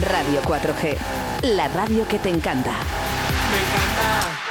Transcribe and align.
Radio 0.00 0.42
4G, 0.42 0.96
la 1.54 1.68
radio 1.68 2.06
que 2.06 2.18
te 2.18 2.28
encanta. 2.28 2.72
Me 2.72 3.56
encanta. 3.56 4.46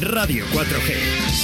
Radio 0.00 0.44
4G. 0.52 1.42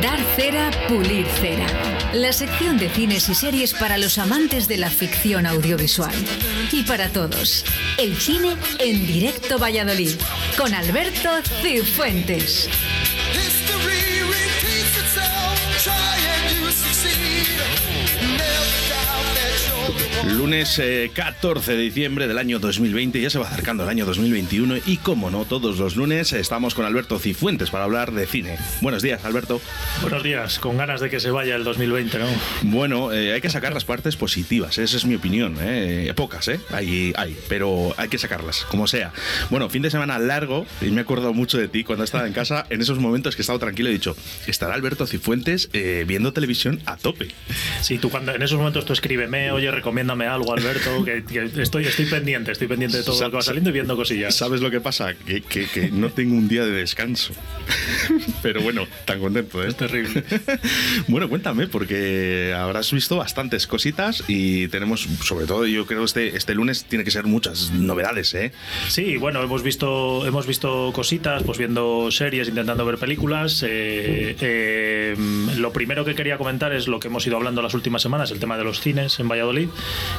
Dar 0.00 0.18
cera, 0.36 0.70
pulir 0.88 1.26
cera. 1.40 1.66
La 2.14 2.32
sección 2.32 2.78
de 2.78 2.88
cines 2.88 3.28
y 3.28 3.34
series 3.34 3.74
para 3.74 3.98
los 3.98 4.16
amantes 4.16 4.66
de 4.66 4.78
la 4.78 4.88
ficción 4.88 5.44
audiovisual. 5.44 6.14
Y 6.72 6.84
para 6.84 7.10
todos. 7.10 7.66
El 7.98 8.16
cine 8.16 8.56
en 8.78 9.06
directo 9.06 9.58
Valladolid. 9.58 10.12
Con 10.56 10.72
Alberto 10.72 11.30
Cifuentes. 11.62 12.70
Lunes 20.26 20.78
eh, 20.78 21.10
14 21.14 21.72
de 21.72 21.82
diciembre 21.82 22.26
del 22.26 22.38
año 22.38 22.58
2020, 22.58 23.20
ya 23.20 23.30
se 23.30 23.38
va 23.38 23.46
acercando 23.46 23.84
el 23.84 23.88
año 23.88 24.04
2021 24.04 24.76
y 24.86 24.96
como 24.98 25.30
no, 25.30 25.44
todos 25.44 25.78
los 25.78 25.96
lunes 25.96 26.32
estamos 26.32 26.74
con 26.74 26.84
Alberto 26.84 27.18
Cifuentes 27.18 27.70
para 27.70 27.84
hablar 27.84 28.12
de 28.12 28.26
cine. 28.26 28.58
Buenos 28.80 29.02
días, 29.02 29.24
Alberto. 29.24 29.60
Buenos 30.02 30.22
días, 30.22 30.58
con 30.58 30.76
ganas 30.76 31.00
de 31.00 31.08
que 31.08 31.20
se 31.20 31.30
vaya 31.30 31.54
el 31.54 31.64
2020, 31.64 32.18
¿no? 32.18 32.26
Bueno, 32.62 33.12
eh, 33.12 33.32
hay 33.32 33.40
que 33.40 33.50
sacar 33.50 33.72
las 33.72 33.84
partes 33.84 34.16
positivas, 34.16 34.78
esa 34.78 34.96
es 34.96 35.04
mi 35.04 35.14
opinión. 35.14 35.56
¿eh? 35.60 36.12
Pocas, 36.16 36.48
¿eh? 36.48 36.60
Hay, 36.70 37.12
hay, 37.16 37.36
pero 37.48 37.94
hay 37.96 38.08
que 38.08 38.18
sacarlas, 38.18 38.64
como 38.64 38.86
sea. 38.86 39.12
Bueno, 39.50 39.68
fin 39.70 39.82
de 39.82 39.90
semana 39.90 40.18
largo, 40.18 40.66
y 40.80 40.86
me 40.86 41.00
acuerdo 41.00 41.32
mucho 41.32 41.58
de 41.58 41.68
ti 41.68 41.84
cuando 41.84 42.04
estaba 42.04 42.26
en 42.26 42.32
casa, 42.32 42.66
en 42.70 42.80
esos 42.80 42.98
momentos 42.98 43.36
que 43.36 43.42
he 43.42 43.44
estado 43.44 43.58
tranquilo 43.58 43.88
he 43.88 43.92
dicho, 43.92 44.16
estará 44.46 44.74
Alberto 44.74 45.06
Cifuentes 45.06 45.70
eh, 45.72 46.04
viendo 46.06 46.32
televisión 46.32 46.80
a 46.86 46.96
tope. 46.96 47.28
Sí, 47.80 47.98
tú 47.98 48.10
cuando 48.10 48.34
en 48.34 48.42
esos 48.42 48.58
momentos 48.58 48.84
tú 48.84 48.92
escríbeme, 48.92 49.52
oye, 49.52 49.70
recomiéndame 50.08 50.26
algo, 50.26 50.52
Alberto, 50.54 51.04
que, 51.04 51.24
que 51.24 51.62
estoy, 51.62 51.84
estoy 51.84 52.06
pendiente, 52.06 52.52
estoy 52.52 52.66
pendiente 52.68 52.98
de 52.98 53.02
todo 53.02 53.20
lo 53.20 53.30
que 53.30 53.36
va 53.36 53.42
saliendo 53.42 53.70
y 53.70 53.72
viendo 53.72 53.96
cosillas. 53.96 54.34
¿Sabes 54.34 54.60
lo 54.60 54.70
que 54.70 54.80
pasa? 54.80 55.14
Que, 55.14 55.42
que- 55.42 55.66
que 55.68 55.90
no 55.90 56.10
tengo 56.10 56.34
un 56.34 56.48
día 56.48 56.64
de 56.64 56.70
descanso. 56.72 57.32
Pero 58.42 58.62
bueno, 58.62 58.86
tan 59.04 59.20
contento, 59.20 59.62
¿eh? 59.62 59.68
Es 59.68 59.76
terrible. 59.76 60.24
Bueno, 61.08 61.28
cuéntame, 61.28 61.66
porque 61.66 62.54
habrás 62.56 62.92
visto 62.92 63.16
bastantes 63.16 63.66
cositas 63.66 64.24
y 64.28 64.68
tenemos, 64.68 65.06
sobre 65.24 65.46
todo, 65.46 65.66
yo 65.66 65.86
creo 65.86 66.04
este, 66.04 66.36
este 66.36 66.54
lunes 66.54 66.84
tiene 66.84 67.04
que 67.04 67.10
ser 67.10 67.24
muchas 67.24 67.70
novedades, 67.72 68.32
¿eh? 68.34 68.52
Sí, 68.88 69.16
bueno, 69.16 69.42
hemos 69.42 69.62
visto, 69.62 70.26
hemos 70.26 70.46
visto 70.46 70.90
cositas, 70.94 71.42
pues 71.42 71.58
viendo 71.58 72.10
series, 72.10 72.48
intentando 72.48 72.84
ver 72.86 72.96
películas. 72.98 73.62
eh, 73.66 74.36
eh, 74.40 75.16
lo 75.56 75.72
primero 75.72 76.04
que 76.04 76.14
quería 76.14 76.38
comentar 76.38 76.72
es 76.72 76.88
lo 76.88 77.00
que 77.00 77.08
hemos 77.08 77.26
ido 77.26 77.36
hablando 77.36 77.60
las 77.62 77.74
últimas 77.74 78.00
semanas, 78.02 78.30
el 78.30 78.38
tema 78.38 78.56
de 78.56 78.64
los 78.64 78.80
cines 78.80 79.18
en 79.20 79.28
Valladolid. 79.28 79.68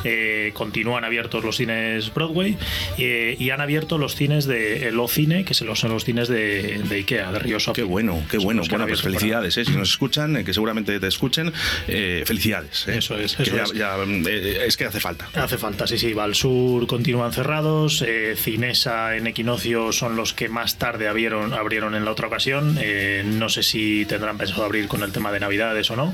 Eh, 0.04 0.52
continúan 0.54 1.04
abiertos 1.04 1.44
los 1.44 1.58
cines 1.58 2.14
Broadway 2.14 2.58
eh, 2.98 3.36
y 3.40 3.50
han 3.50 3.62
abierto 3.62 3.98
los 3.98 4.16
cines 4.16 4.46
de 4.46 4.88
el 4.88 5.00
Cine, 5.10 5.44
que 5.46 5.54
son 5.54 5.68
los, 5.68 5.80
son 5.80 5.92
los 5.92 6.04
cines 6.06 6.28
de, 6.28 6.80
de 6.88 6.96
Ikea, 6.96 7.32
de 7.32 7.40
Río 7.40 7.58
Qué 7.74 7.84
bueno, 7.84 8.22
qué 8.30 8.38
bueno. 8.38 8.62
que 8.64 8.70
Bueno, 8.70 8.86
pues 8.88 9.02
para- 9.02 9.14
felicidades, 9.14 9.58
¿eh? 9.58 9.66
Si 9.66 9.72
nos 9.72 9.90
escuchan, 9.90 10.38
eh, 10.38 10.44
que 10.46 10.54
seguramente 10.54 11.00
te 11.00 11.08
escuchen, 11.08 11.52
eh, 11.88 12.24
felicidades. 12.26 12.88
¿eh? 12.88 12.98
Eso 12.98 13.18
es, 13.18 13.36
Que 13.36 13.44
eso 13.44 13.56
ya- 13.56 13.64
es. 13.64 13.74
ya, 13.74 13.96
eh, 13.98 14.64
es 14.68 14.78
que 14.78 14.86
hace 14.86 15.00
falta. 15.00 15.28
Hace 15.34 15.58
falta, 15.58 15.88
sí, 15.88 15.98
sí. 15.98 16.14
Valsur 16.14 16.86
continúan 16.88 17.32
cerrados. 17.34 18.04
eh, 18.06 18.36
Cinesa 18.38 19.16
en 19.16 19.28
Equinoccio 19.28 19.92
son 19.92 20.16
los 20.16 20.34
que 20.34 20.48
más 20.50 20.78
tarde 20.78 21.08
abrieron, 21.08 21.54
abrieron 21.54 21.96
en 21.96 22.06
la 22.06 22.12
otra 22.12 22.28
ocasión. 22.28 22.78
eh, 22.82 23.24
no 23.26 23.50
sé 23.50 23.64
si 23.64 24.06
tendrán 24.06 24.38
pensado 24.38 24.64
abrir 24.66 24.88
con 24.88 25.02
el 25.04 25.12
tema 25.12 25.32
de 25.32 25.40
Navidades 25.40 25.90
o 25.92 25.96
no. 25.96 26.14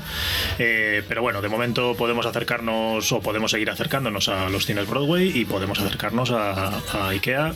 eh, 0.58 1.02
pero 1.08 1.22
bueno, 1.22 1.42
de 1.42 1.48
momento 1.48 1.94
podemos 1.96 2.24
acercarnos 2.26 3.12
o 3.12 3.20
podemos 3.20 3.52
seguir 3.56 3.70
acercándonos 3.70 4.28
a 4.28 4.50
los 4.50 4.66
cines 4.66 4.86
Broadway 4.86 5.32
y 5.34 5.46
podemos 5.46 5.78
acercarnos 5.78 6.30
a, 6.30 6.78
a 6.92 7.08
IKEA, 7.08 7.54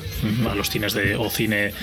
a 0.50 0.54
los 0.54 0.70
cines 0.70 0.94
de 0.94 1.14
o 1.14 1.28
cine 1.28 1.74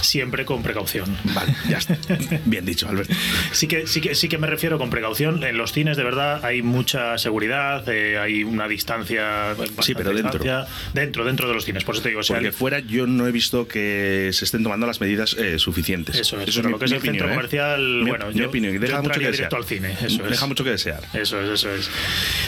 siempre 0.00 0.46
con 0.46 0.62
precaución. 0.62 1.14
Vale, 1.34 1.54
ya 1.68 1.76
está. 1.76 1.98
Bien 2.46 2.64
dicho, 2.64 2.88
Alberto. 2.88 3.12
Sí 3.52 3.66
que, 3.68 3.86
sí, 3.86 4.00
que, 4.00 4.14
sí 4.14 4.28
que 4.30 4.38
me 4.38 4.46
refiero 4.46 4.78
con 4.78 4.88
precaución. 4.88 5.44
En 5.44 5.58
los 5.58 5.72
cines, 5.72 5.98
de 5.98 6.04
verdad, 6.04 6.42
hay 6.46 6.62
mucha 6.62 7.18
seguridad, 7.18 7.86
eh, 7.90 8.16
hay 8.18 8.42
una 8.42 8.66
distancia. 8.68 9.48
bastante 9.54 9.82
Sí, 9.82 9.94
pero 9.94 10.14
dentro. 10.14 10.42
distancia. 10.42 10.66
Dentro, 10.94 11.24
dentro 11.26 11.46
de 11.48 11.52
los 11.54 11.66
cines. 11.66 11.84
Por 11.84 11.94
eso 11.94 12.02
te 12.02 12.08
digo, 12.08 12.20
o 12.20 12.24
sea, 12.24 12.36
Porque 12.36 12.48
el- 12.48 12.54
fuera 12.54 12.78
yo 12.78 13.06
no 13.06 13.26
he 13.26 13.32
visto 13.32 13.68
que 13.68 14.30
se 14.32 14.46
estén 14.46 14.62
tomando 14.62 14.86
las 14.86 15.02
medidas 15.02 15.34
eh, 15.38 15.58
suficientes. 15.58 16.16
Eso 16.16 16.40
es, 16.40 16.48
Eso 16.48 16.60
pero 16.60 16.68
mi- 16.68 16.72
lo 16.72 16.78
que 16.78 16.86
es 16.86 16.92
el 16.92 17.00
centro 17.02 17.10
opinión, 17.26 17.30
¿eh? 17.30 17.34
comercial, 17.34 17.80
Mi- 18.02 18.08
bueno, 18.08 18.26
mi 18.28 18.34
yo, 18.34 18.48
opinión, 18.48 18.72
yo 18.72 18.80
deja 18.80 19.02
mucho 19.02 19.20
que 19.20 19.26
desear. 19.30 19.54
al 19.54 19.64
cine. 19.66 19.94
Eso 20.02 20.22
Deja 20.22 20.44
es. 20.44 20.48
mucho 20.48 20.64
que 20.64 20.70
desear. 20.70 21.02
Eso 21.12 21.38
es, 21.42 21.50
eso 21.50 21.70
es. 21.74 21.90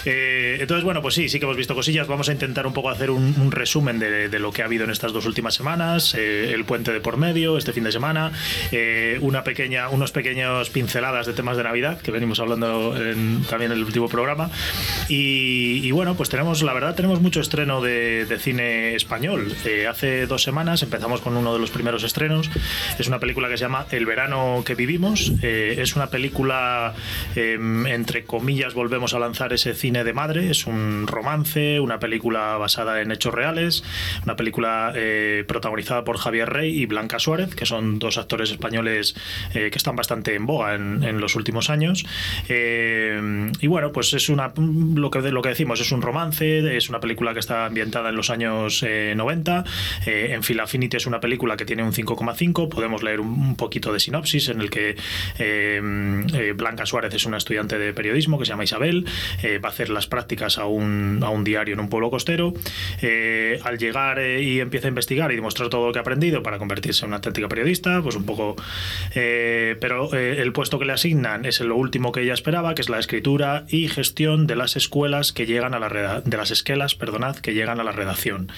Eh, 0.06 0.56
entonces, 0.60 0.84
bueno, 0.84 0.99
pues 1.02 1.14
sí, 1.14 1.28
sí 1.28 1.38
que 1.38 1.44
hemos 1.44 1.56
visto 1.56 1.74
cosillas. 1.74 2.06
Vamos 2.06 2.28
a 2.28 2.32
intentar 2.32 2.66
un 2.66 2.72
poco 2.72 2.90
hacer 2.90 3.10
un, 3.10 3.34
un 3.40 3.52
resumen 3.52 3.98
de, 3.98 4.28
de 4.28 4.38
lo 4.38 4.52
que 4.52 4.62
ha 4.62 4.66
habido 4.66 4.84
en 4.84 4.90
estas 4.90 5.12
dos 5.12 5.26
últimas 5.26 5.54
semanas, 5.54 6.14
eh, 6.14 6.52
el 6.54 6.64
puente 6.64 6.92
de 6.92 7.00
por 7.00 7.16
medio, 7.16 7.58
este 7.58 7.72
fin 7.72 7.84
de 7.84 7.92
semana, 7.92 8.32
eh, 8.72 9.18
una 9.20 9.44
pequeña, 9.44 9.88
unos 9.88 10.12
pequeños 10.12 10.70
pinceladas 10.70 11.26
de 11.26 11.32
temas 11.32 11.56
de 11.56 11.62
Navidad 11.64 12.00
que 12.00 12.10
venimos 12.10 12.40
hablando 12.40 12.96
en- 12.96 13.42
también 13.48 13.72
en 13.72 13.78
el 13.78 13.84
último 13.84 14.08
programa. 14.08 14.50
Y, 15.08 15.80
y 15.84 15.90
bueno, 15.90 16.14
pues 16.16 16.28
tenemos, 16.28 16.62
la 16.62 16.72
verdad, 16.72 16.94
tenemos 16.94 17.20
mucho 17.20 17.40
estreno 17.40 17.80
de, 17.80 18.24
de 18.26 18.38
cine 18.38 18.94
español. 18.94 19.52
Eh, 19.64 19.86
hace 19.86 20.26
dos 20.26 20.42
semanas 20.42 20.82
empezamos 20.82 21.20
con 21.20 21.36
uno 21.36 21.52
de 21.52 21.58
los 21.60 21.70
primeros 21.70 22.02
estrenos. 22.04 22.50
Es 22.98 23.06
una 23.08 23.18
película 23.18 23.48
que 23.48 23.56
se 23.56 23.62
llama 23.64 23.86
El 23.90 24.06
verano 24.06 24.62
que 24.64 24.74
vivimos. 24.74 25.32
Eh, 25.42 25.76
es 25.78 25.96
una 25.96 26.08
película, 26.08 26.94
eh, 27.36 27.58
entre 27.88 28.24
comillas, 28.24 28.74
volvemos 28.74 29.14
a 29.14 29.18
lanzar 29.18 29.52
ese 29.52 29.74
cine 29.74 30.04
de 30.04 30.12
madre. 30.12 30.50
Es 30.50 30.66
un 30.66 30.89
romance, 31.06 31.80
una 31.80 31.98
película 31.98 32.56
basada 32.56 33.00
en 33.00 33.10
hechos 33.10 33.34
reales, 33.34 33.84
una 34.24 34.36
película 34.36 34.92
eh, 34.94 35.44
protagonizada 35.46 36.04
por 36.04 36.18
Javier 36.18 36.48
Rey 36.48 36.80
y 36.80 36.86
Blanca 36.86 37.18
Suárez, 37.18 37.54
que 37.54 37.66
son 37.66 37.98
dos 37.98 38.18
actores 38.18 38.50
españoles 38.50 39.14
eh, 39.54 39.70
que 39.70 39.78
están 39.78 39.96
bastante 39.96 40.34
en 40.34 40.46
boga 40.46 40.74
en, 40.74 41.20
los 41.20 41.36
últimos 41.36 41.70
años. 41.70 42.04
Eh, 42.48 43.50
y 43.60 43.66
bueno, 43.66 43.92
pues 43.92 44.12
es 44.14 44.28
una 44.28 44.52
lo 44.56 45.10
que, 45.10 45.20
lo 45.20 45.42
que 45.42 45.50
decimos, 45.50 45.80
es 45.80 45.92
un 45.92 46.02
romance, 46.02 46.76
es 46.76 46.88
una 46.88 47.00
película 47.00 47.34
que 47.34 47.40
está 47.40 47.66
ambientada 47.66 48.10
en 48.10 48.16
los 48.16 48.30
años 48.30 48.82
eh, 48.86 49.14
90. 49.16 49.64
Eh, 50.06 50.28
en 50.32 50.42
Phil 50.42 50.60
Affinity 50.60 50.96
es 50.96 51.06
una 51.06 51.20
película 51.20 51.56
que 51.56 51.64
tiene 51.64 51.82
un 51.82 51.92
5,5. 51.92 52.68
Podemos 52.68 53.02
leer 53.02 53.20
un, 53.20 53.28
un 53.28 53.56
poquito 53.56 53.92
de 53.92 54.00
sinopsis 54.00 54.48
en 54.48 54.60
el 54.60 54.70
que 54.70 54.96
Blanca 56.54 56.86
Suárez 56.86 57.14
es 57.14 57.26
una 57.26 57.36
estudiante 57.36 57.78
de 57.78 57.92
periodismo 57.92 58.38
que 58.38 58.44
se 58.44 58.50
llama 58.50 58.64
Isabel, 58.64 59.06
va 59.62 59.68
a 59.68 59.72
hacer 59.72 59.90
las 59.90 60.06
prácticas 60.06 60.58
a 60.58 60.66
un, 60.66 60.79
a 61.22 61.30
un 61.30 61.44
diario 61.44 61.74
en 61.74 61.80
un 61.80 61.88
pueblo 61.88 62.10
costero. 62.10 62.52
Eh, 63.02 63.58
al 63.64 63.78
llegar 63.78 64.18
eh, 64.18 64.42
y 64.42 64.60
empieza 64.60 64.88
a 64.88 64.90
investigar 64.90 65.32
y 65.32 65.36
demostrar 65.36 65.68
todo 65.68 65.86
lo 65.86 65.92
que 65.92 65.98
ha 65.98 66.02
aprendido 66.02 66.42
para 66.42 66.58
convertirse 66.58 67.04
en 67.04 67.08
una 67.08 67.16
auténtica 67.16 67.48
periodista, 67.48 68.00
pues 68.02 68.16
un 68.16 68.24
poco... 68.24 68.56
eh, 69.14 69.76
pero 69.80 70.12
el 70.12 70.52
puesto 70.52 70.78
que 70.78 70.84
le 70.84 70.92
asignan 70.92 71.44
es 71.44 71.60
lo 71.60 71.76
último 71.76 72.12
que 72.12 72.22
ella 72.22 72.34
esperaba, 72.34 72.74
que 72.74 72.82
es 72.82 72.88
la 72.88 72.98
escritura 72.98 73.64
y 73.68 73.88
gestión 73.88 74.46
de 74.46 74.56
las 74.56 74.76
escuelas 74.76 75.32
que 75.32 75.46
llegan 75.46 75.74
a 75.74 75.78
la 75.78 76.20
de 76.24 76.36
las 76.36 76.50
esquelas, 76.50 76.94
perdonad, 76.94 77.36
que 77.36 77.54
llegan 77.54 77.80
a 77.80 77.84
la 77.84 77.92
redacción. 77.92 78.50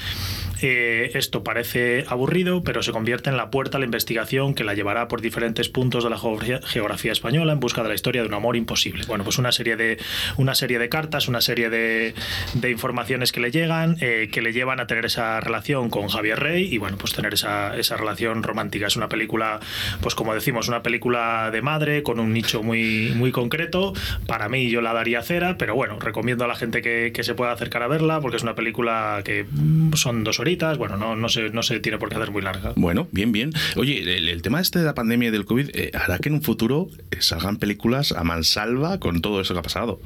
Eh, 0.62 1.11
esto 1.15 1.43
parece 1.43 2.05
aburrido, 2.09 2.62
pero 2.62 2.83
se 2.84 2.93
convierte 2.93 3.28
en 3.31 3.37
la 3.37 3.50
puerta 3.50 3.78
a 3.78 3.81
la 3.81 3.84
investigación 3.84 4.55
que 4.55 4.62
la 4.62 4.75
llevará 4.75 5.09
por 5.09 5.21
diferentes 5.21 5.69
puntos 5.69 6.05
de 6.05 6.11
la 6.11 6.19
geografía, 6.19 7.12
española 7.12 7.53
en 7.53 7.61
busca 7.61 7.83
de 7.83 7.89
la 7.89 7.95
historia 7.95 8.23
de 8.23 8.28
un 8.28 8.34
amor 8.34 8.56
imposible. 8.56 9.05
Bueno, 9.09 9.25
pues 9.25 9.39
una 9.39 9.50
serie 9.50 9.77
de, 9.77 9.99
una 10.37 10.55
serie 10.55 10.78
de 10.78 10.89
cartas, 10.89 11.27
una 11.27 11.41
serie 11.41 11.69
de, 11.69 12.15
de 12.55 12.71
informaciones 12.71 13.33
que 13.33 13.41
le 13.41 13.50
llegan, 13.50 13.97
eh, 14.00 14.28
que 14.31 14.41
le 14.41 14.53
llevan 14.53 14.78
a 14.78 14.87
tener 14.87 15.05
esa 15.05 15.41
relación 15.41 15.91
con 15.91 16.06
Javier 16.09 16.39
Rey 16.39 16.73
y 16.73 16.79
bueno, 16.79 16.97
pues 16.97 17.12
tener 17.12 17.34
esa, 17.34 17.77
esa 17.77 17.97
relación 17.97 18.44
romántica. 18.44 18.87
Es 18.87 18.97
una 18.97 19.09
película, 19.09 19.59
pues 20.00 20.15
como 20.15 20.33
decimos, 20.33 20.69
una 20.69 20.83
película 20.83 21.50
de 21.50 21.61
madre 21.61 22.05
con 22.05 22.21
un 22.21 22.33
nicho 22.33 22.62
muy, 22.62 23.12
muy 23.17 23.33
concreto. 23.33 23.94
Para 24.29 24.49
mí 24.49 24.70
yo 24.70 24.81
la 24.81 24.93
daría 24.93 25.23
cera, 25.23 25.56
pero 25.58 25.75
bueno, 25.75 25.99
recomiendo 25.99 26.44
a 26.44 26.49
la 26.49 26.55
gente 26.55 26.82
que, 26.82 27.11
que 27.12 27.25
se 27.25 27.35
pueda 27.35 27.50
acercar 27.50 27.82
a 27.82 27.88
verla 27.88 28.20
porque 28.20 28.37
es 28.37 28.43
una 28.44 28.55
película 28.55 29.23
que 29.25 29.44
mm, 29.50 29.94
son 29.94 30.23
dos 30.23 30.38
horitas, 30.52 30.78
bueno, 30.78 30.96
no, 30.96 31.16
no, 31.16 31.28
se, 31.28 31.50
no 31.50 31.62
se 31.62 31.81
tiene 31.81 31.99
por 31.99 32.08
qué 32.08 32.16
hacer 32.16 32.31
muy 32.31 32.43
larga. 32.43 32.72
Bueno, 32.76 33.08
bien, 33.12 33.32
bien. 33.32 33.52
Oye, 33.76 34.00
el, 34.00 34.28
el 34.28 34.43
tema 34.43 34.60
este 34.60 34.78
de 34.78 34.84
la 34.84 34.94
pandemia 34.94 35.28
y 35.28 35.31
del 35.31 35.44
COVID 35.44 35.70
eh, 35.75 35.90
hará 35.94 36.19
que 36.19 36.28
en 36.28 36.37
un 36.37 36.43
futuro 36.43 36.88
eh, 37.10 37.16
salgan 37.20 37.56
películas 37.56 38.12
a 38.12 38.22
mansalva 38.25 38.99
con 39.00 39.22
todo 39.22 39.40
eso 39.40 39.54
que 39.54 39.60
ha 39.60 39.62
pasado. 39.62 40.00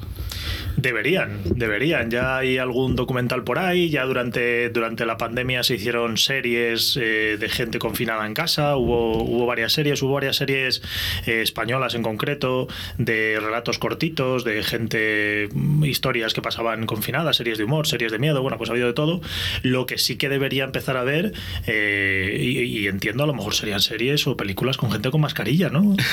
Deberían, 0.77 1.41
deberían. 1.45 2.11
Ya 2.11 2.37
hay 2.37 2.59
algún 2.59 2.97
documental 2.97 3.45
por 3.45 3.59
ahí. 3.59 3.89
Ya 3.89 4.05
durante, 4.05 4.69
durante 4.69 5.07
la 5.07 5.17
pandemia 5.17 5.63
se 5.63 5.75
hicieron 5.75 6.19
series 6.19 6.99
eh, 7.01 7.39
de 7.39 7.49
gente 7.49 7.79
confinada 7.79 8.27
en 8.27 8.35
casa. 8.35 8.77
Hubo, 8.77 9.23
hubo 9.23 9.47
varias 9.47 9.73
series, 9.73 10.03
hubo 10.03 10.13
varias 10.13 10.37
series 10.37 10.83
eh, 11.27 11.41
españolas 11.41 11.95
en 11.95 12.03
concreto, 12.03 12.69
de 12.99 13.39
relatos 13.41 13.79
cortitos, 13.79 14.45
de 14.45 14.63
gente, 14.63 15.49
mm, 15.53 15.85
historias 15.85 16.35
que 16.35 16.43
pasaban 16.43 16.85
confinadas, 16.85 17.37
series 17.37 17.57
de 17.57 17.65
humor, 17.65 17.87
series 17.87 18.13
de 18.13 18.19
miedo. 18.19 18.43
Bueno, 18.43 18.59
pues 18.59 18.69
ha 18.69 18.75
habido 18.75 18.89
de 18.89 18.95
todo. 18.95 19.23
Lo 19.63 19.87
que 19.87 19.97
sí 19.97 20.17
que 20.17 20.29
debería 20.37 20.65
empezar 20.65 20.97
a 20.97 21.03
ver 21.05 21.33
eh, 21.67 22.37
y, 22.41 22.79
y 22.81 22.87
entiendo, 22.87 23.25
a 23.25 23.27
lo 23.27 23.35
mejor 23.35 23.55
serían 23.55 23.81
series 23.81 24.27
o 24.27 24.37
películas 24.37 24.77
con 24.77 24.91
gente 24.93 25.11
con 25.11 25.21
mascarilla, 25.21 25.69
¿no? 25.71 25.97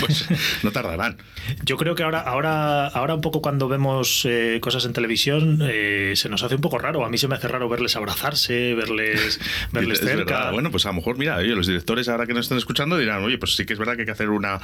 Pues 0.00 0.26
no 0.64 0.72
tardarán. 0.72 1.18
Yo 1.64 1.76
creo 1.76 1.94
que 1.94 2.02
ahora, 2.02 2.20
ahora, 2.20 2.88
ahora 2.88 3.14
un 3.14 3.20
poco 3.20 3.40
cuando 3.40 3.68
vemos 3.68 4.24
eh, 4.28 4.58
cosas 4.60 4.84
en 4.86 4.92
televisión 4.92 5.60
eh, 5.62 6.14
se 6.16 6.28
nos 6.28 6.42
hace 6.42 6.56
un 6.56 6.60
poco 6.60 6.78
raro. 6.78 7.04
A 7.04 7.08
mí 7.10 7.16
se 7.18 7.28
me 7.28 7.36
hace 7.36 7.46
raro 7.46 7.68
verles 7.68 7.94
abrazarse, 7.94 8.74
verles, 8.74 9.38
verles 9.72 10.00
Es 10.00 10.04
cerca. 10.06 10.24
verdad. 10.34 10.52
Bueno, 10.52 10.70
pues 10.72 10.84
a 10.86 10.88
lo 10.88 10.94
mejor, 10.94 11.16
mira, 11.16 11.36
oye, 11.36 11.54
los 11.54 11.66
directores 11.68 12.08
ahora 12.08 12.26
que 12.26 12.34
nos 12.34 12.46
están 12.46 12.58
escuchando 12.58 12.98
dirán, 12.98 13.22
oye, 13.22 13.38
pues 13.38 13.54
sí 13.54 13.64
que 13.66 13.72
es 13.74 13.78
verdad 13.78 13.94
que 13.94 14.00
hay 14.02 14.06
que 14.06 14.12
hacer 14.12 14.30
una, 14.30 14.58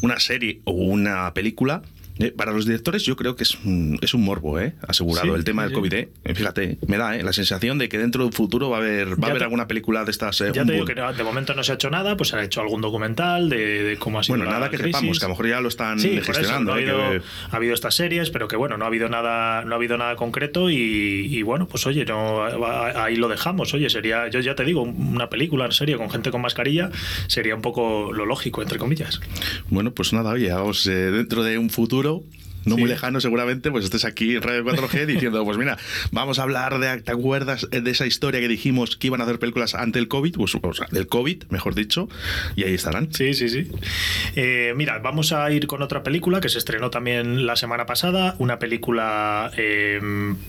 una 0.00 0.18
serie 0.18 0.60
o 0.64 0.72
una 0.72 1.34
película. 1.34 1.82
Eh, 2.20 2.32
para 2.32 2.52
los 2.52 2.66
directores 2.66 3.02
yo 3.04 3.16
creo 3.16 3.34
que 3.34 3.44
es 3.44 3.56
un, 3.64 3.98
es 4.02 4.12
un 4.14 4.22
morbo, 4.22 4.60
¿eh? 4.60 4.74
Asegurado. 4.86 5.26
Sí, 5.28 5.32
el 5.34 5.44
tema 5.44 5.62
sí, 5.62 5.68
del. 5.70 5.78
COVID, 5.78 5.92
¿eh? 5.94 6.08
Fíjate, 6.34 6.78
me 6.86 6.98
da 6.98 7.16
¿eh? 7.16 7.22
la 7.22 7.32
sensación 7.32 7.78
de 7.78 7.88
que 7.88 7.98
dentro 7.98 8.22
de 8.22 8.26
un 8.26 8.32
futuro 8.32 8.68
va 8.70 8.76
a 8.76 8.80
haber, 8.80 9.12
va 9.12 9.16
Ya 9.20 9.26
a 9.26 9.30
haber 9.30 9.38
te- 9.38 9.44
alguna 9.44 9.66
película 9.66 10.04
de 10.04 10.10
estas. 10.10 10.40
eh, 10.42 10.52
Ya 10.54 10.64
te 10.64 10.72
digo 10.72 10.84
boom. 10.84 10.94
que 10.94 10.94
no- 11.00 11.12
de 11.12 11.24
momento 11.24 11.54
no 11.54 11.64
se 11.64 11.72
ha 11.72 11.74
hecho 11.76 11.88
nada, 11.90 12.16
pues 12.16 12.28
se 12.30 12.36
ha 12.36 12.42
hecho 12.44 12.60
algún 12.60 12.80
documental 12.80 13.48
de, 13.48 13.82
de 13.84 13.96
cómo 13.98 14.18
ha 14.18 14.22
sido 14.22 14.36
Bueno, 14.36 14.44
la 14.50 14.58
nada 14.58 14.70
que 14.70 14.76
crisis. 14.76 14.96
sepamos, 14.96 15.18
que 15.18 15.24
a 15.24 15.28
lo 15.28 15.32
mejor 15.34 15.48
ya 15.48 15.60
lo 15.60 15.68
están 15.68 15.98
Sí, 15.98 16.08
por 16.08 16.18
eso, 16.18 16.32
gestionando. 16.34 16.72
no 16.72 16.76
ha, 16.76 16.80
¿eh? 16.80 16.90
habido, 16.90 17.10
que- 17.10 17.26
ha 17.50 17.56
habido 17.56 17.74
estas 17.74 17.94
series, 17.94 18.30
pero 18.30 18.48
que 18.48 18.56
bueno, 18.56 18.76
no 18.76 18.84
ha 18.84 18.88
habido 18.88 19.08
nada, 19.08 19.64
no 19.64 19.72
ha 19.72 19.76
habido 19.76 19.96
nada 19.96 20.16
concreto 20.16 20.68
y, 20.70 20.76
y 20.76 21.42
bueno, 21.42 21.66
pues 21.68 21.86
oye, 21.86 22.04
no, 22.04 22.44
ahí 22.44 23.16
lo 23.16 23.28
dejamos. 23.28 23.72
Oye, 23.74 23.88
sería, 23.88 24.28
yo 24.28 24.40
ya 24.40 24.54
te 24.54 24.64
digo, 24.64 24.82
una 24.82 25.30
película 25.30 25.64
en 25.64 25.72
serie 25.72 25.96
con 25.96 26.10
gente 26.10 26.30
con 26.30 26.42
mascarilla 26.42 26.90
sería 27.28 27.54
un 27.54 27.62
poco 27.62 28.12
lo 28.12 28.26
lógico, 28.26 28.60
entre 28.62 28.78
comillas. 28.78 29.20
Bueno, 29.68 29.92
pues 29.92 30.12
nada, 30.12 30.30
oye, 30.32 30.52
vamos, 30.52 30.86
eh, 30.86 30.90
dentro 31.10 31.42
de 31.42 31.56
un 31.56 31.70
futuro. 31.70 32.09
ago 32.10 32.24
No 32.64 32.74
Sí. 32.74 32.80
muy 32.80 32.90
lejano, 32.90 33.20
seguramente, 33.20 33.70
pues 33.70 33.84
estés 33.84 34.04
aquí 34.04 34.36
en 34.36 34.42
Radio 34.42 34.64
4G 34.64 35.06
diciendo, 35.06 35.44
pues 35.44 35.56
mira, 35.58 35.78
vamos 36.12 36.38
a 36.38 36.42
hablar 36.42 36.78
de, 36.78 37.00
¿te 37.00 37.12
acuerdas 37.12 37.68
de 37.70 37.90
esa 37.90 38.06
historia 38.06 38.40
que 38.40 38.48
dijimos 38.48 38.96
que 38.96 39.06
iban 39.08 39.20
a 39.20 39.24
hacer 39.24 39.38
películas 39.38 39.74
ante 39.74 39.98
el 39.98 40.08
COVID? 40.08 40.36
Pues, 40.36 40.54
o 40.54 40.74
sea, 40.74 40.86
del 40.90 41.06
COVID, 41.06 41.44
mejor 41.50 41.74
dicho, 41.74 42.08
y 42.56 42.64
ahí 42.64 42.74
estarán. 42.74 43.12
Sí, 43.12 43.34
sí, 43.34 43.48
sí. 43.48 43.70
Eh, 44.36 44.74
mira, 44.76 44.98
vamos 44.98 45.32
a 45.32 45.50
ir 45.50 45.66
con 45.66 45.82
otra 45.82 46.02
película 46.02 46.40
que 46.40 46.48
se 46.48 46.58
estrenó 46.58 46.90
también 46.90 47.46
la 47.46 47.56
semana 47.56 47.86
pasada, 47.86 48.34
una 48.38 48.58
película 48.58 49.50
eh, 49.56 50.00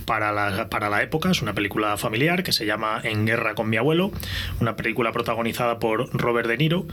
para, 0.06 0.31
la, 0.31 0.69
para 0.69 0.90
la 0.90 1.02
época, 1.04 1.31
es 1.31 1.42
una 1.42 1.54
película 1.54 1.98
familiar 1.98 2.44
que 2.44 2.52
se 2.52 2.66
llama 2.66 3.00
En 3.04 3.25
guerra 3.25 3.56
con 3.56 3.69
mi 3.69 3.78
abuelo, 3.78 4.12
una 4.60 4.75
película 4.75 5.12
protagonizada 5.12 5.80
por 5.80 6.10
Robert 6.14 6.48
De 6.48 6.57
Niro. 6.57 6.88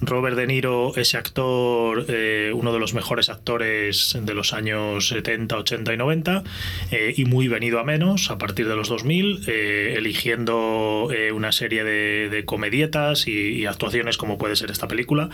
Robert 0.00 0.36
De 0.36 0.46
Niro, 0.46 0.92
ese 0.96 1.16
actor, 1.18 2.06
eh, 2.08 2.52
uno 2.54 2.72
de 2.72 2.78
los 2.78 2.94
mejores 2.94 3.28
actores 3.28 4.16
de 4.20 4.34
los 4.34 4.52
años 4.52 4.61
70, 4.66 5.56
80 5.56 5.92
y 5.92 5.96
90, 5.96 6.44
eh, 6.90 7.14
y 7.16 7.24
muy 7.24 7.48
venido 7.48 7.78
a 7.78 7.84
menos 7.84 8.30
a 8.30 8.38
partir 8.38 8.68
de 8.68 8.76
los 8.76 8.88
2000, 8.88 9.44
eh, 9.46 9.94
eligiendo 9.96 11.08
eh, 11.12 11.32
una 11.32 11.52
serie 11.52 11.84
de, 11.84 12.28
de 12.28 12.44
comedietas 12.44 13.26
y, 13.26 13.32
y 13.32 13.66
actuaciones 13.66 14.16
como 14.16 14.38
puede 14.38 14.56
ser 14.56 14.70
esta 14.70 14.88
película, 14.88 15.30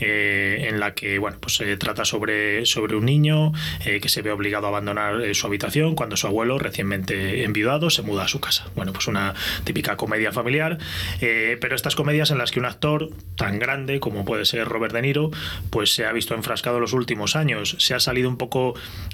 eh, 0.00 0.66
en 0.68 0.80
la 0.80 0.94
que 0.94 1.18
bueno, 1.18 1.38
pues, 1.40 1.56
se 1.56 1.76
trata 1.76 2.04
sobre, 2.04 2.66
sobre 2.66 2.96
un 2.96 3.04
niño 3.04 3.52
eh, 3.84 4.00
que 4.00 4.08
se 4.08 4.22
ve 4.22 4.30
obligado 4.30 4.66
a 4.66 4.68
abandonar 4.68 5.20
eh, 5.20 5.34
su 5.34 5.46
habitación 5.46 5.94
cuando 5.94 6.16
su 6.16 6.26
abuelo, 6.26 6.58
recientemente 6.58 7.44
enviudado, 7.44 7.90
se 7.90 8.02
muda 8.02 8.24
a 8.24 8.28
su 8.28 8.40
casa. 8.40 8.66
Bueno, 8.76 8.92
pues 8.92 9.06
una 9.08 9.34
típica 9.64 9.96
comedia 9.96 10.32
familiar, 10.32 10.78
pero 11.20 11.74
estas 11.74 11.96
comedias 11.96 12.30
en 12.30 12.38
las 12.38 12.50
que 12.50 12.60
un 12.60 12.66
actor 12.66 13.10
tan 13.36 13.58
grande 13.58 14.00
como 14.00 14.24
puede 14.24 14.44
ser 14.44 14.68
Robert 14.68 14.94
De 14.94 15.02
Niro, 15.02 15.30
pues 15.70 15.92
se 15.92 16.06
ha 16.06 16.12
visto 16.12 16.34
enfrascado 16.34 16.76
en 16.76 16.82
los 16.82 16.92
últimos 16.92 17.36
años, 17.36 17.76
se 17.78 17.94
ha 17.94 18.00
salido 18.00 18.28
un 18.28 18.36
poco 18.36 18.57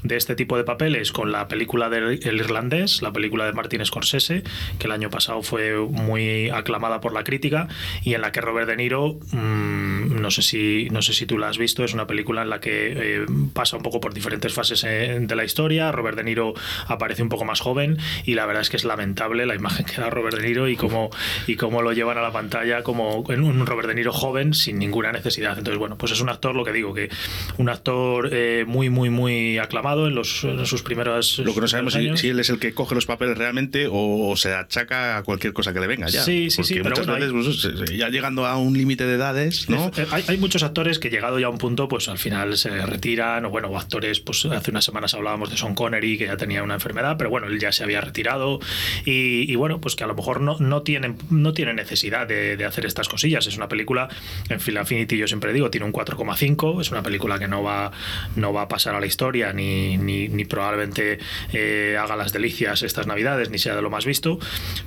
de 0.03 0.17
este 0.17 0.35
tipo 0.35 0.57
de 0.57 0.65
papeles 0.65 1.13
con 1.13 1.33
la 1.33 1.49
película 1.49 1.89
del 1.89 2.21
El 2.23 2.37
Irlandés, 2.37 3.03
la 3.03 3.13
película 3.13 3.47
de 3.47 3.53
Martin 3.53 3.85
Scorsese, 3.85 4.43
que 4.79 4.87
el 4.87 4.93
año 4.93 5.11
pasado 5.11 5.43
fue 5.43 5.77
muy 5.77 6.51
aclamada 6.51 7.01
por 7.01 7.13
la 7.13 7.25
crítica 7.25 7.69
y 8.03 8.15
en 8.15 8.21
la 8.21 8.33
que 8.33 8.41
Robert 8.41 8.69
De 8.69 8.77
Niro, 8.77 9.19
mmm, 9.33 9.94
no 10.25 10.31
sé 10.31 10.41
si 10.41 10.89
no 10.91 11.03
sé 11.03 11.13
si 11.13 11.27
tú 11.27 11.37
la 11.37 11.49
has 11.49 11.59
visto, 11.59 11.85
es 11.85 11.93
una 11.93 12.07
película 12.07 12.41
en 12.41 12.49
la 12.49 12.59
que 12.59 12.95
eh, 12.97 13.27
pasa 13.53 13.77
un 13.77 13.83
poco 13.83 14.01
por 14.01 14.15
diferentes 14.15 14.55
fases 14.55 14.83
eh, 14.85 15.19
de 15.21 15.37
la 15.37 15.45
historia. 15.45 15.93
Robert 15.93 16.17
De 16.17 16.25
Niro 16.25 16.55
aparece 16.87 17.23
un 17.23 17.29
poco 17.29 17.45
más 17.45 17.61
joven 17.61 17.99
y 18.25 18.35
la 18.35 18.47
verdad 18.47 18.63
es 18.63 18.71
que 18.71 18.79
es 18.79 18.85
lamentable 18.85 19.45
la 19.45 19.55
imagen 19.55 19.85
que 19.85 20.01
da 20.01 20.09
Robert 20.09 20.39
De 20.39 20.47
Niro 20.47 20.67
y 20.67 20.77
cómo 20.77 21.11
y 21.47 21.57
cómo 21.57 21.83
lo 21.83 21.93
llevan 21.93 22.17
a 22.17 22.23
la 22.23 22.33
pantalla 22.33 22.83
como 22.83 23.31
en 23.31 23.43
un 23.43 23.67
Robert 23.67 23.89
De 23.89 23.95
Niro 23.95 24.15
joven 24.15 24.55
sin 24.55 24.79
ninguna 24.79 25.13
necesidad. 25.13 25.59
Entonces, 25.59 25.79
bueno, 25.79 25.99
pues 25.99 26.13
es 26.13 26.23
un 26.23 26.31
actor, 26.31 26.57
lo 26.57 26.65
que 26.65 26.73
digo, 26.73 26.95
que 26.95 27.11
un 27.59 27.69
actor 27.69 28.31
eh, 28.33 28.65
muy, 28.67 28.89
muy, 28.89 29.11
muy 29.11 29.59
aclamado 29.59 30.09
en, 30.09 30.15
los, 30.15 30.45
en 30.45 30.65
sus 30.65 30.83
primeros 30.83 31.39
Lo 31.41 31.55
que 31.55 31.61
no 31.61 31.69
sabemos 31.69 31.93
si, 31.93 32.17
si 32.17 32.29
él 32.31 32.41
es 32.41 32.49
el 32.49 32.59
que 32.59 32.73
coge 32.73 32.95
los 32.95 33.05
papeles 33.05 33.37
realmente 33.37 33.89
o, 33.91 34.35
se 34.37 34.55
achaca 34.55 35.19
a 35.19 35.23
cualquier 35.23 35.53
cosa 35.53 35.75
que 35.75 35.81
le 35.81 35.87
venga 35.87 36.09
ya. 36.09 36.23
Sí, 36.23 36.51
sí, 36.51 36.65
sí, 36.65 36.75
Porque 36.75 36.83
pero 36.83 36.91
muchas 36.97 37.07
bueno, 37.07 37.35
veces, 37.35 37.73
pues, 37.77 37.91
ya 37.91 38.09
llegando 38.09 38.47
a 38.47 38.57
un 38.57 38.77
límite 38.77 39.07
de 39.07 39.15
edades, 39.15 39.69
¿no? 39.69 39.91
Hay, 40.15 40.39
muchos 40.39 40.63
actores 40.63 41.01
que 41.01 41.11
llegado 41.11 41.41
ya 41.41 41.47
a 41.47 41.51
un 41.51 41.59
punto, 41.59 41.89
pues 41.89 42.09
al 42.09 42.19
final 42.19 42.57
se 42.57 42.87
retiran, 42.87 43.47
o 43.47 43.51
bueno, 43.51 43.67
o 43.67 43.77
actores, 43.77 44.21
pues 44.21 44.45
hace 44.45 44.71
unas 44.71 44.85
semanas 44.85 45.13
hablábamos 45.13 45.51
de 45.51 45.57
Sean 45.57 45.75
Connery, 45.75 46.17
que 46.17 46.27
ya 46.27 46.37
tenía 46.37 46.63
una 46.63 46.75
enfermedad, 46.75 47.17
pero 47.19 47.31
bueno, 47.31 47.49
él 47.49 47.59
ya 47.59 47.73
se 47.73 47.83
había 47.83 48.01
retirado, 48.01 48.61
y, 49.05 49.53
bueno, 49.57 49.81
pues 49.81 49.97
que 49.97 50.05
a 50.05 50.07
lo 50.07 50.15
mejor 50.15 50.41
no, 50.41 50.57
no, 50.61 50.83
tienen, 50.83 51.19
no 51.31 51.53
tienen 51.53 51.75
necesidad 51.75 52.29
de, 52.29 52.65
hacer 52.65 52.87
estas 52.87 53.09
cosillas. 53.09 53.49
Es 53.49 53.57
una 53.57 53.67
película, 53.67 54.09
en 54.49 54.61
Film 54.61 54.79
Affinity 54.79 55.17
yo 55.17 55.27
siempre 55.27 55.53
digo, 55.53 55.69
tiene 55.69 55.85
un 55.85 55.93
4,5, 55.93 56.81
es 56.81 56.93
una 56.93 57.03
película 57.03 57.41
que 57.41 57.49
no 57.49 57.65
va, 57.65 57.91
no 58.37 58.53
va 58.53 58.63
a 58.63 58.69
pasar 58.69 58.95
a 58.95 59.01
la 59.01 59.07
historia, 59.07 59.53
ni, 59.53 59.97
ni, 59.97 60.29
ni 60.29 60.45
probablemente 60.45 61.19
eh, 61.53 61.99
haga 62.01 62.15
las 62.15 62.33
delicias 62.33 62.85
estas 62.85 63.09
navidades, 63.09 63.51
ni 63.51 63.59
sea 63.59 63.75
de 63.75 63.83
lo 63.83 63.91
más 63.91 64.07
visto, 64.07 64.39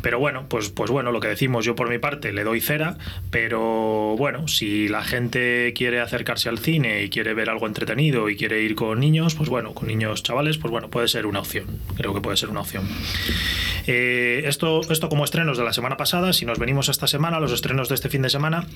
pero 0.01 0.19
bueno, 0.19 0.45
pues, 0.47 0.69
pues 0.69 0.89
bueno, 0.89 1.11
lo 1.11 1.19
que 1.19 1.27
decimos, 1.27 1.65
yo 1.65 1.75
por 1.75 1.89
mi 1.89 1.97
parte 1.97 2.31
le 2.31 2.45
doy 2.45 2.61
cera, 2.61 2.97
pero 3.29 4.15
bueno, 4.17 4.47
si 4.47 4.87
la 4.87 5.03
gente 5.03 5.16
quiere 5.75 5.99
acercarse 5.99 6.49
al 6.49 6.59
cine 6.59 7.03
y 7.03 7.09
quiere 7.09 7.33
ver 7.33 7.49
algo 7.49 7.67
entretenido 7.67 8.29
y 8.29 8.35
quiere 8.35 8.61
ir 8.61 8.75
con 8.75 8.99
niños, 8.99 9.35
pues 9.35 9.49
bueno, 9.49 9.73
con 9.73 9.87
niños 9.87 10.23
chavales, 10.23 10.57
pues 10.57 10.71
bueno, 10.71 10.89
puede 10.89 11.07
ser 11.07 11.25
una 11.25 11.39
opción. 11.39 11.65
Creo 11.95 12.13
que 12.13 12.21
puede 12.21 12.37
ser 12.37 12.49
una 12.49 12.61
opción. 12.61 12.87
Eh, 13.87 14.43
esto, 14.45 14.81
esto 14.91 15.09
como 15.09 15.23
estrenos 15.23 15.57
de 15.57 15.63
la 15.63 15.73
semana 15.73 15.97
pasada, 15.97 16.33
si 16.33 16.45
nos 16.45 16.59
venimos 16.59 16.89
esta 16.89 17.07
semana, 17.07 17.39
los 17.39 17.51
estrenos 17.51 17.89
de 17.89 17.95
este 17.95 18.09
fin 18.09 18.21
de 18.21 18.29
semana, 18.29 18.67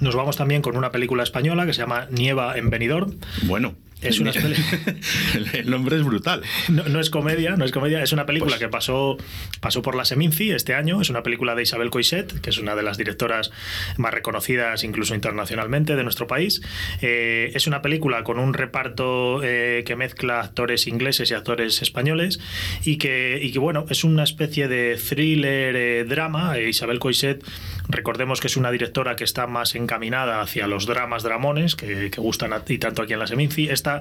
nos 0.00 0.16
vamos 0.16 0.36
también 0.36 0.62
con 0.62 0.76
una 0.76 0.90
película 0.90 1.22
española 1.22 1.66
que 1.66 1.72
se 1.72 1.80
llama 1.80 2.06
Nieva 2.10 2.56
en 2.56 2.70
Benidorm. 2.70 3.14
Bueno. 3.44 3.74
Es 4.04 4.20
una 4.20 4.32
el, 5.54 5.70
nombre 5.70 5.96
es 5.96 6.04
brutal. 6.04 6.42
No, 6.68 6.84
no 6.84 7.00
es 7.00 7.10
comedia, 7.10 7.56
no 7.56 7.64
es 7.64 7.72
comedia, 7.72 8.02
es 8.02 8.12
una 8.12 8.26
película 8.26 8.58
que 8.58 8.68
pasó, 8.68 9.16
pasó 9.60 9.82
por 9.82 9.94
la 9.94 10.04
Seminci 10.04 10.50
este 10.50 10.74
año, 10.74 11.00
es 11.00 11.10
una 11.10 11.22
película 11.22 11.54
de 11.54 11.62
Isabel 11.62 11.90
Coixet, 11.90 12.40
que 12.40 12.50
es 12.50 12.58
una 12.58 12.74
de 12.74 12.82
las 12.82 12.98
directoras 12.98 13.50
más 13.96 14.12
reconocidas 14.12 14.84
incluso 14.84 15.14
internacionalmente 15.14 15.96
de 15.96 16.02
nuestro 16.02 16.26
país. 16.26 16.60
Eh, 17.00 17.50
es 17.54 17.66
una 17.66 17.82
película 17.82 18.24
con 18.24 18.38
un 18.38 18.54
reparto 18.54 19.42
eh, 19.42 19.84
que 19.86 19.96
mezcla 19.96 20.40
actores 20.40 20.86
ingleses 20.86 21.30
y 21.30 21.34
actores 21.34 21.82
españoles 21.82 22.40
y 22.84 22.96
que, 22.96 23.38
y 23.42 23.52
que 23.52 23.58
bueno, 23.58 23.86
es 23.88 24.04
una 24.04 24.24
especie 24.24 24.68
de 24.68 24.96
thriller 24.96 25.76
eh, 25.76 26.04
drama. 26.04 26.58
Isabel 26.58 26.98
Coixet, 26.98 27.44
recordemos 27.88 28.40
que 28.40 28.46
es 28.46 28.56
una 28.56 28.70
directora 28.70 29.16
que 29.16 29.24
está 29.24 29.46
más 29.46 29.74
encaminada 29.74 30.40
hacia 30.40 30.66
los 30.66 30.86
dramas 30.86 31.22
dramones 31.22 31.76
que, 31.76 32.10
gustan 32.16 32.52
a 32.52 32.64
tanto 32.64 33.02
aquí 33.02 33.12
en 33.12 33.18
la 33.18 33.26
Seminci. 33.26 33.68
Esta 33.68 34.00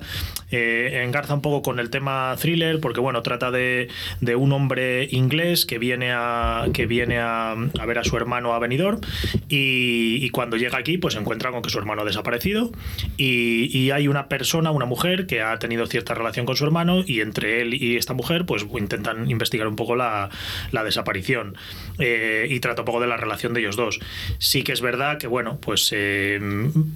eh, 0.51 1.01
engarza 1.03 1.33
un 1.33 1.41
poco 1.41 1.61
con 1.61 1.79
el 1.79 1.89
tema 1.89 2.35
thriller 2.39 2.79
porque 2.79 2.99
bueno 2.99 3.21
trata 3.21 3.51
de, 3.51 3.89
un 4.35 4.51
hombre 4.51 5.07
inglés 5.11 5.65
que 5.65 5.77
viene 5.77 6.11
a 6.11 6.67
que 6.73 6.85
viene 6.85 7.19
a, 7.19 7.55
ver 7.85 7.99
a 7.99 8.03
su 8.03 8.15
hermano 8.17 8.53
a 8.53 8.59
Benidorm 8.59 9.01
y, 9.49 10.23
y 10.23 10.29
cuando 10.29 10.57
llega 10.57 10.77
aquí 10.77 10.97
pues 10.97 11.15
encuentra 11.15 11.51
con 11.51 11.61
que 11.61 11.69
su 11.69 11.77
hermano 11.77 12.01
ha 12.01 12.05
desaparecido 12.05 12.71
y, 13.17 13.69
y 13.77 13.91
hay 13.91 14.07
una 14.07 14.27
persona 14.27 14.71
una 14.71 14.85
mujer 14.85 15.27
que 15.27 15.41
ha 15.41 15.59
tenido 15.59 15.85
cierta 15.85 16.13
relación 16.13 16.45
con 16.45 16.55
su 16.55 16.65
hermano 16.65 17.03
y 17.05 17.21
entre 17.21 17.61
él 17.61 17.73
y 17.73 17.97
esta 17.97 18.13
mujer 18.13 18.45
pues 18.45 18.65
intentan 18.77 19.29
investigar 19.29 19.67
un 19.67 19.75
poco 19.75 19.95
la, 19.95 20.29
la 20.71 20.83
desaparición 20.83 21.55
eh, 21.99 22.47
y 22.49 22.59
trata 22.59 22.81
un 22.81 22.85
poco 22.85 22.99
de 22.99 23.07
la 23.07 23.17
relación 23.17 23.53
de 23.53 23.61
ellos 23.61 23.72
dos 23.75 23.99
sí 24.39 24.63
que 24.63 24.71
es 24.71 24.81
verdad 24.81 25.17
que 25.17 25.27
bueno 25.27 25.59
pues 25.59 25.89
eh, 25.91 26.39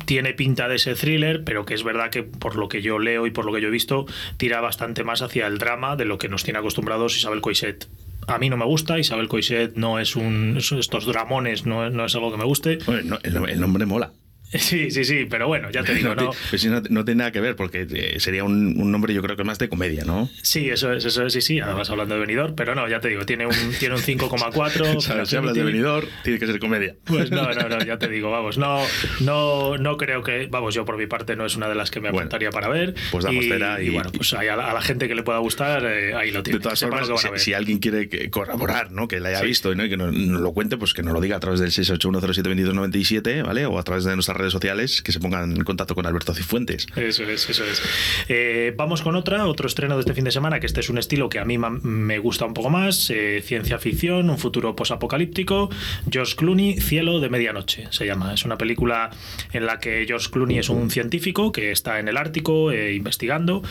tiene 0.06 0.34
pinta 0.34 0.68
de 0.68 0.76
ese 0.76 0.96
thriller 0.96 1.44
pero 1.44 1.66
que 1.66 1.74
es 1.74 1.84
verdad 1.84 2.10
que 2.10 2.24
por 2.24 2.56
lo 2.56 2.70
que 2.70 2.82
yo 2.82 3.00
leo 3.00 3.28
y 3.28 3.32
por 3.32 3.46
lo 3.46 3.54
que 3.54 3.62
yo 3.62 3.68
he 3.68 3.72
visto, 3.72 4.06
tira 4.38 4.62
bastante 4.62 5.04
más 5.04 5.22
hacia 5.22 5.48
el 5.48 5.58
drama 5.58 5.96
de 5.96 6.06
lo 6.06 6.18
que 6.18 6.30
nos 6.30 6.44
tiene 6.44 6.60
acostumbrados 6.60 7.18
Isabel 7.18 7.42
Coixet. 7.42 7.88
A 8.28 8.38
mí 8.40 8.50
no 8.50 8.58
me 8.58 8.66
gusta, 8.66 9.00
Isabel 9.00 9.30
Coixet 9.30 9.76
no 9.76 10.00
es 10.00 10.18
un. 10.18 10.58
Estos 10.58 11.06
dramones 11.06 11.66
no, 11.66 12.06
es 12.06 12.16
algo 12.16 12.32
que 12.32 12.38
me 12.38 12.44
guste. 12.44 12.80
El 13.24 13.60
nombre 13.60 13.86
mola. 13.86 14.12
Sí, 14.68 14.92
sí, 14.92 15.04
sí, 15.06 15.26
pero 15.30 15.48
bueno, 15.48 15.70
ya 15.72 15.84
te 15.84 15.94
digo, 15.94 16.16
no, 16.16 16.32
pues 16.50 16.66
no, 16.66 16.82
no 16.90 17.06
tiene 17.06 17.20
nada 17.20 17.32
que 17.32 17.40
ver, 17.42 17.56
porque 17.56 17.86
eh, 17.90 18.20
sería 18.20 18.44
un, 18.44 18.80
un 18.80 18.92
nombre, 18.92 19.14
yo 19.14 19.22
creo 19.22 19.36
que 19.38 19.44
más 19.44 19.60
de 19.60 19.70
comedia, 19.70 20.04
¿no? 20.06 20.30
Sí, 20.42 20.70
eso 20.70 20.94
es, 20.94 21.04
eso 21.06 21.26
es, 21.26 21.34
sí, 21.34 21.42
sí, 21.42 21.60
además 21.60 21.90
hablando 21.90 22.16
de 22.16 22.22
venidor, 22.22 22.56
pero 22.56 22.74
no, 22.76 22.88
ya 22.88 23.00
te 23.00 23.10
digo, 23.10 23.26
tiene 23.26 23.46
un, 23.46 23.54
tiene 23.80 23.96
un 23.96 24.02
5,4. 24.02 24.96
O 24.98 25.02
sea, 25.02 25.26
si 25.26 25.36
hablas 25.36 25.54
de 25.54 25.64
venidor, 25.64 26.06
tiene 26.24 26.40
que 26.40 26.48
ser 26.48 26.60
comedia. 26.60 26.96
Pues 27.06 27.30
no, 27.32 27.54
no, 27.54 27.68
no, 27.70 27.80
ya 27.84 27.98
te 28.00 28.08
digo, 28.08 28.32
vamos, 28.32 28.58
no, 28.58 28.82
no, 29.22 29.78
no 29.78 29.98
creo 29.98 30.24
que, 30.24 30.48
vamos, 30.50 30.74
yo 30.74 30.86
por 30.86 30.98
mi 30.98 31.08
parte 31.08 31.36
no 31.36 31.46
es 31.46 31.56
una 31.56 31.68
de 31.70 31.76
las 31.76 31.92
que 31.92 32.00
me 32.00 32.10
Bueno, 32.10 32.20
apuntaría 32.28 32.50
para 32.52 32.70
ver. 32.70 32.96
pues 33.12 33.26
damos 33.26 33.44
y, 33.46 33.50
cera 33.50 33.82
y- 33.82 33.90
bueno, 33.90 34.12
pues 34.12 34.34
ahí 34.34 34.48
a 34.48 34.56
la, 34.56 34.72
a 34.72 34.74
la 34.74 34.82
gente 34.82 35.08
que 35.08 35.16
le 35.16 35.24
pueda 35.24 35.40
gustar, 35.40 35.84
eh, 35.86 36.14
ahí 36.14 36.32
lo 36.32 36.42
tiene. 36.44 36.60
De 36.60 36.64
todas 36.64 36.80
formas, 36.80 37.10
si, 37.36 37.54
alguien 37.54 37.80
quiere 37.80 38.08
que- 38.10 38.30
corroborar, 38.30 38.92
¿no? 38.92 39.08
Que 39.08 39.20
la 39.20 39.30
haya 39.30 39.40
Sí. 39.42 39.46
visto 39.48 39.76
¿no? 39.76 39.86
y 39.86 39.90
que 39.90 39.98
nos, 39.98 40.14
nos 40.14 40.42
lo 40.42 40.54
cuente, 40.54 40.78
pues 40.78 40.94
que 40.94 41.04
nos 41.04 41.14
lo 41.14 41.22
diga 41.22 41.36
a 41.38 41.40
través 41.40 41.60
del 41.60 41.72
681072297, 41.72 43.44
¿vale? 43.46 43.66
O 43.66 43.78
a 43.80 43.84
través 43.84 44.04
de 44.04 44.14
nuestras 44.16 44.37
redes 44.38 44.54
sociales, 44.54 45.02
que 45.02 45.12
se 45.12 45.20
pongan 45.20 45.52
en 45.52 45.64
contacto 45.64 45.96
con 45.96 46.06
Alberto 46.06 46.34
Cifuentes. 46.34 46.88
Eso 46.96 47.24
es, 47.24 47.50
eso 47.50 47.64
es. 47.64 47.82
Eh, 48.30 48.74
vamos 48.76 49.02
con 49.02 49.16
otra, 49.16 49.46
otro 49.48 49.68
estreno 49.68 49.96
de 49.96 50.02
este 50.02 50.14
fin 50.14 50.24
de 50.24 50.32
semana, 50.32 50.60
que 50.60 50.66
este 50.66 50.80
es 50.80 50.90
un 50.90 50.98
estilo 50.98 51.30
que 51.30 51.40
a 51.40 51.46
mí 51.46 51.58
me 51.58 52.20
gusta 52.20 52.46
un 52.46 52.54
poco 52.54 52.70
más, 52.70 53.10
eh, 53.10 53.42
ciencia 53.44 53.80
ficción, 53.80 54.30
un 54.30 54.38
futuro 54.38 54.76
posapocalíptico, 54.76 55.70
George 56.10 56.36
Clooney, 56.36 56.80
Cielo 56.80 57.20
de 57.20 57.30
Medianoche, 57.30 57.88
se 57.92 58.06
llama. 58.06 58.34
Es 58.34 58.46
una 58.46 58.58
película 58.58 59.10
en 59.54 59.66
la 59.66 59.80
que 59.80 60.06
George 60.08 60.30
Clooney 60.32 60.60
es 60.60 60.70
un 60.70 60.90
científico 60.92 61.52
que 61.52 61.72
está 61.72 62.00
en 62.00 62.08
el 62.08 62.18
Ártico 62.18 62.72
eh, 62.72 62.94
investigando 62.94 63.62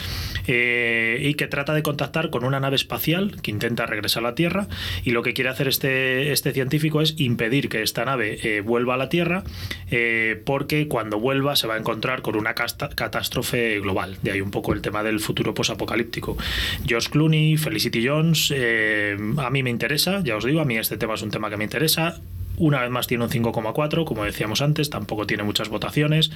y 0.47 1.35
que 1.35 1.49
trata 1.49 1.75
de 1.75 1.83
contactar 1.83 2.31
con 2.31 2.45
una 2.45 2.61
nave 2.61 2.77
espacial 2.77 3.41
que 3.43 3.51
intenta 3.51 3.87
regresar 3.87 4.25
a 4.25 4.29
la 4.29 4.35
Tierra 4.35 4.69
y 5.05 5.11
lo 5.11 5.23
que 5.23 5.35
quiere 5.35 5.51
hacer 5.51 5.69
este, 5.69 6.33
este 6.33 6.53
científico 6.53 7.01
es 7.01 7.15
impedir 7.19 7.69
que 7.69 7.83
esta 7.83 8.05
nave 8.05 8.63
vuelva 8.65 8.95
a 8.95 8.97
la 8.97 9.09
Tierra 9.09 9.45
eh, 9.91 10.41
porque 10.57 10.89
cuando 10.89 11.21
vuelva 11.21 11.55
se 11.55 11.67
va 11.67 11.75
a 11.75 11.77
encontrar 11.77 12.23
con 12.23 12.35
una 12.35 12.55
catástrofe 12.55 13.79
global. 13.81 14.17
De 14.23 14.33
ahí 14.33 14.41
un 14.41 14.51
poco 14.51 14.73
el 14.73 14.81
tema 14.81 15.03
del 15.03 15.21
futuro 15.21 15.53
posapocalíptico. 15.53 16.39
George 16.87 17.11
Clooney, 17.11 17.59
Felicity 17.59 18.09
Jones, 18.09 18.51
eh, 18.57 19.19
a 19.37 19.51
mí 19.51 19.63
me 19.63 19.69
interesa, 19.69 20.23
ya 20.25 20.35
os 20.35 20.47
digo, 20.47 20.63
a 20.63 20.65
mí 20.65 20.79
este 20.79 20.97
tema 20.97 21.13
es 21.13 21.21
un 21.21 21.31
tema 21.31 21.51
que 21.51 21.59
me 21.59 21.65
interesa. 21.65 22.23
Una 22.57 22.81
vez 22.81 22.91
más 22.91 23.07
tiene 23.07 23.25
un 23.25 23.31
5,4, 23.31 24.05
como 24.05 24.25
decíamos 24.25 24.63
antes, 24.63 24.91
tampoco 24.91 25.27
tiene 25.27 25.43
muchas 25.43 25.69
votaciones. 25.69 26.31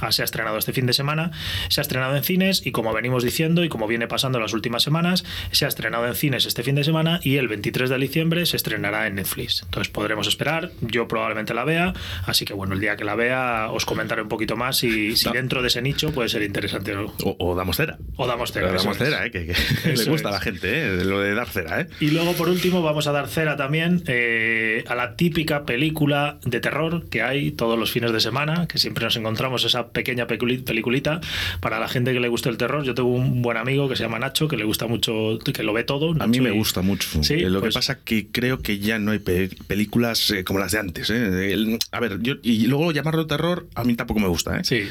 Ah, 0.00 0.12
se 0.12 0.22
ha 0.22 0.24
estrenado 0.24 0.58
este 0.58 0.72
fin 0.72 0.86
de 0.86 0.92
semana, 0.92 1.30
se 1.68 1.80
ha 1.80 1.82
estrenado 1.82 2.16
en 2.16 2.22
cines 2.22 2.66
y 2.66 2.72
como 2.72 2.92
venimos 2.92 3.22
diciendo 3.22 3.64
y 3.64 3.68
como 3.68 3.86
viene 3.86 4.08
pasando 4.08 4.40
las 4.40 4.52
últimas 4.52 4.82
semanas, 4.82 5.24
se 5.52 5.64
ha 5.64 5.68
estrenado 5.68 6.06
en 6.06 6.14
cines 6.14 6.46
este 6.46 6.62
fin 6.62 6.74
de 6.74 6.84
semana 6.84 7.20
y 7.22 7.36
el 7.36 7.48
23 7.48 7.90
de 7.90 7.98
diciembre 7.98 8.46
se 8.46 8.56
estrenará 8.56 9.06
en 9.06 9.16
Netflix. 9.16 9.62
Entonces 9.62 9.92
podremos 9.92 10.26
esperar, 10.26 10.70
yo 10.80 11.06
probablemente 11.06 11.54
la 11.54 11.64
vea, 11.64 11.92
así 12.26 12.44
que 12.44 12.54
bueno, 12.54 12.74
el 12.74 12.80
día 12.80 12.96
que 12.96 13.04
la 13.04 13.14
vea 13.14 13.68
os 13.70 13.84
comentaré 13.84 14.22
un 14.22 14.28
poquito 14.28 14.56
más 14.56 14.78
si, 14.78 15.16
si 15.16 15.30
dentro 15.30 15.62
de 15.62 15.68
ese 15.68 15.82
nicho 15.82 16.12
puede 16.12 16.28
ser 16.28 16.42
interesante 16.42 16.94
o, 16.94 17.54
damos 17.54 17.76
cera. 17.76 17.98
o 18.16 18.26
damos 18.26 18.52
cera. 18.52 18.70
O 18.70 18.72
damos 18.72 18.96
cera, 18.96 19.26
¿eh? 19.26 19.30
Que, 19.30 19.46
que 19.46 19.54
le 19.96 20.04
gusta 20.04 20.28
a 20.28 20.32
la 20.32 20.40
gente, 20.40 20.68
¿eh? 20.70 21.04
Lo 21.04 21.20
de 21.20 21.34
dar 21.34 21.48
cera, 21.48 21.80
¿eh? 21.82 21.86
Y 22.00 22.10
luego, 22.10 22.32
por 22.32 22.48
último, 22.48 22.82
vamos 22.82 23.06
a 23.06 23.12
dar 23.12 23.28
cera 23.28 23.56
también 23.56 24.02
eh, 24.06 24.84
a 24.88 24.94
la 24.94 25.16
típica 25.16 25.59
película 25.64 26.38
de 26.44 26.60
terror 26.60 27.08
que 27.08 27.22
hay 27.22 27.50
todos 27.50 27.78
los 27.78 27.90
fines 27.90 28.12
de 28.12 28.20
semana, 28.20 28.66
que 28.66 28.78
siempre 28.78 29.04
nos 29.04 29.16
encontramos 29.16 29.64
esa 29.64 29.88
pequeña 29.88 30.26
peliculita 30.26 31.20
para 31.60 31.78
la 31.80 31.88
gente 31.88 32.12
que 32.12 32.20
le 32.20 32.28
gusta 32.28 32.48
el 32.48 32.56
terror. 32.56 32.84
Yo 32.84 32.94
tengo 32.94 33.08
un 33.10 33.42
buen 33.42 33.56
amigo 33.56 33.88
que 33.88 33.96
se 33.96 34.02
llama 34.02 34.18
Nacho, 34.18 34.48
que 34.48 34.56
le 34.56 34.64
gusta 34.64 34.86
mucho, 34.86 35.38
que 35.44 35.62
lo 35.62 35.72
ve 35.72 35.84
todo. 35.84 36.14
A 36.22 36.26
mí 36.26 36.40
me 36.40 36.50
y- 36.50 36.56
gusta 36.56 36.82
mucho. 36.82 37.22
Sí, 37.22 37.36
lo 37.40 37.60
pues- 37.60 37.74
que 37.74 37.78
pasa 37.78 37.98
que 38.04 38.26
creo 38.30 38.60
que 38.60 38.78
ya 38.78 38.98
no 38.98 39.10
hay 39.12 39.18
pe- 39.18 39.50
películas 39.66 40.30
eh, 40.30 40.44
como 40.44 40.58
las 40.58 40.72
de 40.72 40.78
antes. 40.78 41.10
¿eh? 41.10 41.52
El- 41.52 41.78
a 41.92 42.00
ver, 42.00 42.18
yo, 42.20 42.34
y 42.42 42.66
luego 42.66 42.92
llamarlo 42.92 43.26
terror 43.26 43.68
a 43.74 43.84
mí 43.84 43.94
tampoco 43.94 44.20
me 44.20 44.28
gusta. 44.28 44.58
¿eh? 44.58 44.64
Sí, 44.64 44.82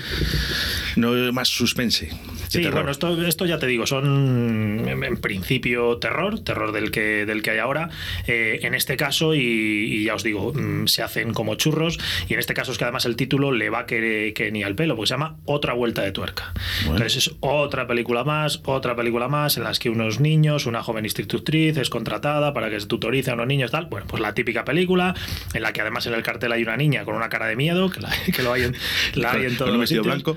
No 0.96 1.12
más 1.34 1.48
suspense. 1.50 2.10
Sí, 2.50 2.62
terror. 2.62 2.74
bueno, 2.80 2.92
esto, 2.92 3.26
esto 3.26 3.46
ya 3.46 3.60
te 3.60 3.68
digo, 3.68 3.86
son 3.88 4.86
en, 4.88 5.18
principio 5.18 5.98
terror, 5.98 6.40
terror 6.40 6.72
del 6.72 6.92
que, 6.92 7.26
del 7.26 7.42
que 7.42 7.52
hay 7.52 7.60
ahora. 7.60 7.90
Eh, 8.28 8.60
en 8.64 8.74
este 8.74 8.98
caso, 8.98 9.34
y, 9.36 9.40
y 9.42 10.04
ya 10.06 10.16
os 10.16 10.24
digo, 10.24 10.52
mm, 10.54 10.88
se 10.88 11.04
hacen 11.04 11.34
como 11.34 11.56
churros. 11.56 12.00
Y 12.28 12.34
en 12.34 12.40
este 12.40 12.54
caso 12.54 12.72
es 12.72 12.78
que 12.78 12.84
además 12.84 13.06
el 13.06 13.16
título 13.16 13.52
le 13.52 13.70
va 13.70 13.86
que, 13.86 14.34
que 14.36 14.52
ni 14.52 14.64
al 14.64 14.76
pelo, 14.76 14.96
porque 14.96 15.08
se 15.08 15.14
llama 15.14 15.38
Otra 15.46 15.74
Vuelta 15.74 16.02
de 16.02 16.12
Tuerca. 16.12 16.54
Entonces 16.84 17.16
es 17.28 17.36
otra 17.40 17.88
película 17.88 18.24
más, 18.24 18.62
otra 18.66 18.96
película 18.96 19.28
más 19.28 19.58
en 19.58 19.64
las 19.64 19.80
que 19.80 19.90
unos 19.90 20.20
niños, 20.20 20.66
una 20.66 20.82
joven 20.84 21.06
institutriz 21.06 21.78
es 21.78 21.90
contratada 21.90 22.54
para 22.54 22.70
que 22.70 22.80
se 22.80 22.88
tutorice 22.88 23.32
a 23.32 23.36
unos 23.36 23.48
niños 23.48 23.72
tal. 23.72 23.86
Bueno, 23.86 24.08
pues 24.08 24.22
la 24.22 24.34
típica 24.34 24.66
película 24.66 25.14
en 25.54 25.62
la 25.62 25.72
que 25.74 25.82
además 25.82 26.06
en 26.08 26.14
el 26.14 26.24
cartel 26.24 26.52
hay 26.52 26.64
una 26.64 26.78
niña 26.78 27.04
con 27.06 27.16
una 27.16 27.30
cara 27.30 27.46
de 27.48 27.56
miedo, 27.56 27.90
que, 27.90 28.02
la- 28.02 28.12
que 28.36 28.42
lo 28.42 28.54
hay 28.54 28.64
en, 28.64 28.76
la 29.14 29.34
hay 29.34 29.46
en 29.46 29.58
todos 29.58 29.76
los 29.78 29.88
sitios. 29.90 30.06
blanco. 30.06 30.36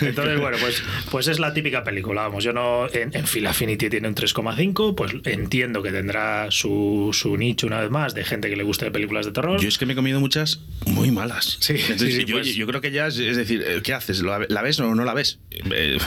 Entonces, 0.00 0.40
bueno, 0.40 0.56
pues, 0.60 0.82
pues 1.10 1.28
es 1.28 1.38
la 1.38 1.51
típica 1.52 1.84
película. 1.84 2.22
Vamos, 2.22 2.44
yo 2.44 2.52
no. 2.52 2.88
En, 2.92 3.14
en 3.16 3.24
Phil 3.26 3.46
Affinity 3.46 3.88
tiene 3.90 4.08
un 4.08 4.14
3,5, 4.14 4.94
pues 4.94 5.12
entiendo 5.24 5.82
que 5.82 5.90
tendrá 5.90 6.50
su, 6.50 7.10
su 7.12 7.36
nicho 7.36 7.66
una 7.66 7.80
vez 7.80 7.90
más 7.90 8.14
de 8.14 8.24
gente 8.24 8.48
que 8.50 8.56
le 8.56 8.62
guste 8.64 8.90
películas 8.90 9.26
de 9.26 9.32
terror. 9.32 9.60
Yo 9.60 9.68
es 9.68 9.78
que 9.78 9.86
me 9.86 9.92
he 9.92 9.96
comido 9.96 10.20
muchas 10.20 10.60
muy 10.86 11.10
malas. 11.10 11.56
Sí, 11.60 11.74
Entonces, 11.74 12.14
sí, 12.14 12.20
sí, 12.20 12.24
yo, 12.24 12.36
pues- 12.36 12.54
yo 12.54 12.66
creo 12.66 12.80
que 12.80 12.90
ya 12.90 13.06
es, 13.06 13.18
es 13.18 13.36
decir, 13.36 13.62
eh, 13.66 13.80
¿qué 13.82 13.94
haces? 13.94 14.22
¿La 14.22 14.62
ves 14.62 14.80
o 14.80 14.94
no 14.94 15.04
la 15.04 15.14
ves? 15.14 15.38
Eh, 15.50 15.98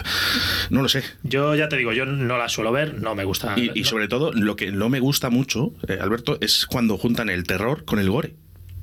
no 0.69 0.81
lo 0.81 0.89
sé. 0.89 1.03
Yo 1.23 1.55
ya 1.55 1.69
te 1.69 1.77
digo, 1.77 1.93
yo 1.93 2.05
no 2.05 2.37
la 2.37 2.49
suelo 2.49 2.71
ver, 2.71 2.95
no 3.01 3.15
me 3.15 3.23
gusta. 3.23 3.53
Y, 3.57 3.71
y 3.73 3.83
sobre 3.85 4.07
todo, 4.07 4.31
lo 4.33 4.55
que 4.55 4.71
no 4.71 4.89
me 4.89 4.99
gusta 4.99 5.29
mucho, 5.29 5.73
eh, 5.87 5.97
Alberto, 5.99 6.37
es 6.41 6.65
cuando 6.65 6.97
juntan 6.97 7.29
el 7.29 7.43
terror 7.43 7.85
con 7.85 7.99
el 7.99 8.09
gore. 8.09 8.35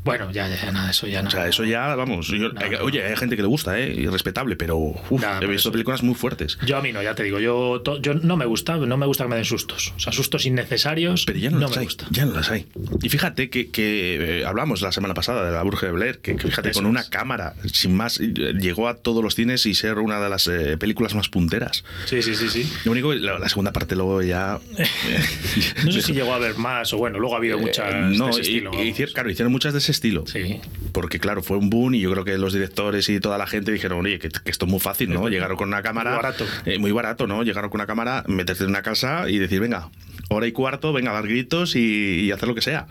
Bueno, 0.05 0.31
ya, 0.33 0.49
ya, 0.49 0.57
ya, 0.57 0.73
nada, 0.73 0.91
eso 0.91 1.07
ya 1.07 1.23
no. 1.23 1.29
O 1.29 1.31
sea, 1.31 1.47
eso 1.47 1.65
ya, 1.65 1.95
vamos. 1.95 2.27
yo- 2.29 2.49
No, 2.53 2.61
hay- 2.61 2.71
no. 2.71 2.79
oye, 2.81 3.05
hay 3.05 3.17
gente 3.17 3.37
que 3.37 3.43
le 3.43 3.49
gusta, 3.49 3.79
¿eh? 3.79 3.93
Y 3.97 4.07
respetable, 4.09 4.57
pero 4.57 4.77
uf, 4.77 5.13
he 5.13 5.47
visto 5.47 5.69
eso. 5.69 5.73
películas 5.73 6.03
muy 6.03 6.15
fuertes. 6.15 6.59
Yo 6.67 6.77
a 6.77 6.83
mí 6.83 6.93
no, 6.93 7.03
ya 7.03 7.15
te 7.15 7.23
digo, 7.23 7.39
yo, 7.39 7.81
to- 7.85 8.01
yo 8.01 8.15
no 8.15 8.37
me 8.37 8.45
gusta, 8.47 8.77
no 8.77 8.97
me 8.97 9.07
gusta 9.07 9.25
que 9.25 9.31
me 9.31 9.37
den 9.37 9.45
sustos. 9.45 9.93
O 9.97 10.01
sea, 10.01 10.13
sustos 10.13 10.45
innecesarios 10.47 11.25
Pero 11.27 11.39
ya 11.39 11.51
no, 11.51 11.57
no 11.59 11.63
las 11.67 11.71
me 11.73 11.79
hay. 11.81 11.85
gusta. 11.85 12.07
Ya 12.11 12.25
no 12.27 12.33
las 12.35 12.51
hay. 12.51 12.67
Y 13.03 13.09
fíjate 13.09 13.49
que, 13.51 13.71
que, 13.71 14.41
eh, 14.41 14.45
hablamos 14.45 14.83
la 14.83 14.91
semana 14.93 15.15
pasada 15.15 15.45
de 15.47 15.53
la 15.53 15.63
Bruja 15.63 15.87
de 15.87 15.93
Blair, 15.93 16.19
que, 16.19 16.35
que 16.37 16.49
fíjate, 16.49 16.71
Eso 16.71 16.81
con 16.81 16.87
una 16.87 17.01
es. 17.03 17.09
cámara, 17.09 17.55
sin 17.73 17.95
más, 17.97 18.19
eh, 18.21 18.33
llegó 18.59 18.89
a 18.89 18.95
todos 18.97 19.23
los 19.23 19.35
cines 19.37 19.67
y 19.67 19.75
ser 19.75 19.99
una 19.99 20.21
de 20.21 20.29
las 20.29 20.47
eh, 20.49 20.77
películas 20.79 21.15
más 21.15 21.29
punteras. 21.29 21.85
Sí, 22.07 22.23
sí, 22.23 22.35
sí, 22.35 22.49
sí. 22.49 22.73
Lo 22.85 22.93
único 22.93 23.15
la, 23.15 23.39
la 23.39 23.49
segunda 23.49 23.73
parte 23.73 23.95
luego 23.95 24.21
ya. 24.23 24.59
No 25.85 25.93
sé 25.93 26.03
si 26.03 26.13
llegó 26.13 26.33
a 26.33 26.37
haber 26.37 26.57
más 26.57 26.93
o 26.93 26.99
bueno, 26.99 27.19
luego 27.19 27.35
ha 27.35 27.39
habido 27.39 27.59
muchas 27.59 27.93
Eh, 27.95 28.17
no, 28.17 28.27
de 28.27 28.31
ese 28.33 28.41
estilo. 28.43 28.71
y 28.83 28.93
claro, 28.93 29.31
hicieron 29.31 29.53
muchas 29.53 29.73
de 29.73 29.79
ese 29.81 29.92
estilo. 29.93 30.27
Sí. 30.27 30.61
Porque, 30.93 31.19
claro, 31.21 31.43
fue 31.43 31.57
un 31.57 31.71
boom 31.71 31.95
y 31.95 32.01
yo 32.01 32.11
creo 32.11 32.25
que 32.25 32.37
los 32.39 32.53
directores 32.53 33.09
y 33.09 33.21
toda 33.21 33.39
la 33.39 33.47
gente 33.47 33.71
dijeron, 33.73 34.05
oye, 34.05 34.19
que, 34.19 34.29
que 34.29 34.51
esto 34.51 34.67
es 34.67 34.71
muy 34.71 34.81
fácil, 34.81 35.13
¿no? 35.13 35.29
Llegaron 35.29 35.57
con 35.57 35.69
una 35.69 35.83
cámara. 35.83 36.11
Muy 36.11 36.17
barato. 36.23 36.45
eh, 36.67 36.79
muy 36.79 36.93
barato, 36.93 37.27
¿no? 37.27 37.43
Llegaron 37.43 37.71
con 37.71 37.81
una 37.81 37.87
cámara, 37.87 38.25
meterte 38.27 38.65
en 38.65 38.71
una 38.71 38.83
casa 38.83 39.29
y 39.31 39.39
decir, 39.39 39.61
venga, 39.61 39.89
hora 40.29 40.47
y 40.47 40.53
cuarto, 40.53 40.93
venga, 40.93 41.13
dar 41.13 41.27
gritos 41.29 41.77
y, 41.77 42.21
y 42.21 42.33
hacer 42.33 42.49
lo 42.49 42.55
que 42.55 42.63
sea. 42.63 42.87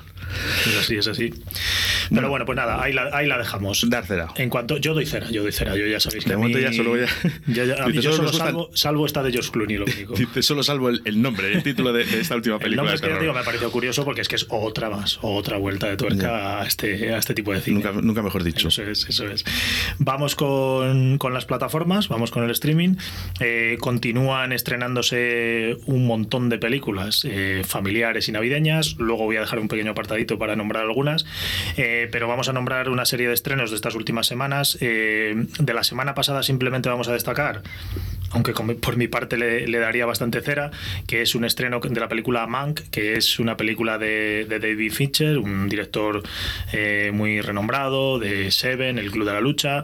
Es 0.68 0.78
así, 0.78 0.96
es 0.98 1.08
así. 1.08 1.34
Pero 2.14 2.30
bueno, 2.30 2.46
pues 2.46 2.56
nada, 2.56 2.82
ahí 2.82 2.94
la, 2.94 3.10
ahí 3.14 3.28
la 3.28 3.38
dejamos. 3.38 3.90
Dar 3.90 4.06
cera. 4.06 4.28
En 4.36 4.50
cuanto 4.50 4.78
yo 4.78 4.94
doy 4.94 5.06
cera, 5.06 5.30
yo 5.30 5.44
doy 5.44 5.52
cera, 5.52 5.76
yo 5.76 5.86
ya 5.88 6.00
sabéis 6.00 6.24
que 6.26 6.30
De 6.32 6.36
a 6.36 6.40
mí- 6.40 6.54
ya 6.54 6.74
solo 6.74 6.92
voy 6.92 7.02
a- 7.02 7.08
ya- 7.48 7.66
ya- 7.66 7.84
a 7.84 7.88
mí 7.88 7.94
yo 8.02 8.12
solo 8.14 8.32
salvo, 8.34 8.70
salvo 8.74 9.06
esta 9.06 9.24
de 9.24 9.32
George 9.32 9.52
Clooney, 9.52 9.78
lo 9.78 9.86
único. 9.86 10.16
Solo 10.42 10.64
salvo 10.64 10.90
el, 10.90 11.02
el 11.06 11.22
nombre, 11.22 11.52
el 11.54 11.64
título 11.64 11.94
de, 11.94 12.04
de 12.04 12.20
esta 12.20 12.36
última 12.36 12.56
El 12.56 12.62
película. 12.62 12.92
nombre 12.92 12.96
es 12.96 13.02
que 13.16 13.20
digo, 13.22 13.34
me 13.34 13.40
ha 13.40 13.44
parecido 13.44 13.72
curioso 13.72 14.04
porque 14.04 14.22
es 14.22 14.28
que 14.28 14.36
es 14.36 14.46
otra 14.50 14.90
más, 14.90 15.20
otra 15.22 15.58
vuelta 15.58 15.88
de 15.88 15.98
tuerca 15.98 16.60
a 16.62 16.66
este, 16.66 17.14
a 17.14 17.18
este 17.18 17.34
tipo 17.34 17.54
de 17.54 17.62
cine. 17.62 17.76
nunca, 17.76 17.92
nunca 18.02 18.22
mejor 18.24 18.44
dicho. 18.44 18.68
Eso 18.70 18.84
es, 18.84 19.06
eso 19.08 19.28
es. 19.28 19.44
Vamos 20.00 20.36
con, 20.36 21.18
con 21.18 21.34
las 21.34 21.46
plataformas, 21.46 22.08
vamos 22.10 22.32
con 22.32 22.44
el 22.44 22.52
streaming. 22.52 22.96
Eh, 23.40 23.78
continúan 23.80 24.52
estrenándose 24.52 25.78
un 25.86 26.06
montón 26.08 26.50
de 26.50 26.58
películas 26.58 27.26
eh, 27.26 27.62
familiares 27.66 28.28
y 28.28 28.32
navideñas. 28.32 28.96
Luego 28.98 29.24
voy 29.26 29.38
a 29.38 29.42
dejar 29.42 29.60
un 29.60 29.68
pequeño 29.68 29.92
apartadito 29.92 30.21
para 30.38 30.56
nombrar 30.56 30.84
algunas. 30.84 31.26
Eh, 31.78 32.08
pero 32.12 32.28
vamos 32.28 32.50
a 32.50 32.54
nombrar 32.54 32.90
una 32.90 33.06
serie 33.06 33.28
de 33.28 33.34
estrenos 33.34 33.70
de 33.70 33.76
estas 33.76 33.96
últimas 33.96 34.28
semanas. 34.28 34.78
Eh, 34.82 35.34
de 35.60 35.74
la 35.74 35.84
semana 35.84 36.16
pasada 36.16 36.44
simplemente 36.44 36.90
vamos 36.90 37.08
a 37.08 37.14
destacar 37.14 37.62
aunque 38.32 38.54
por 38.54 38.98
mi 38.98 39.08
parte 39.08 39.38
le, 39.38 39.80
daría 39.80 40.06
bastante 40.06 40.42
cera, 40.42 40.72
que 41.08 41.22
es 41.22 41.36
un 41.36 41.46
estreno 41.46 41.80
de 41.80 42.00
la 42.00 42.08
película 42.08 42.48
Mank, 42.48 42.80
que 42.90 43.16
es 43.16 43.40
una 43.40 43.58
película 43.58 43.98
de, 43.98 44.46
de 44.48 44.60
David 44.60 44.92
Fincher, 44.94 45.38
un 45.38 45.68
director 45.68 46.24
eh, 46.72 47.12
muy 47.14 47.42
renombrado 47.42 48.20
de 48.20 48.52
Seven, 48.52 48.98
El 48.98 49.12
Club 49.12 49.26
de 49.26 49.34
la 49.34 49.42
Lucha. 49.42 49.84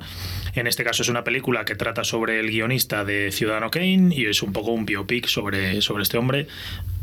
En 0.56 0.66
este 0.66 0.84
caso 0.84 1.04
es 1.04 1.10
una 1.10 1.24
película 1.24 1.66
que 1.66 1.76
trata 1.76 2.04
sobre 2.04 2.40
el 2.40 2.50
guionista 2.50 3.04
de 3.04 3.32
Ciudadano 3.32 3.70
Kane 3.70 4.16
y 4.16 4.26
es 4.26 4.42
un 4.42 4.54
poco 4.54 4.72
un 4.72 4.86
biopic 4.86 5.28
sobre, 5.28 5.82
sobre 5.82 6.04
este 6.04 6.18
hombre. 6.18 6.48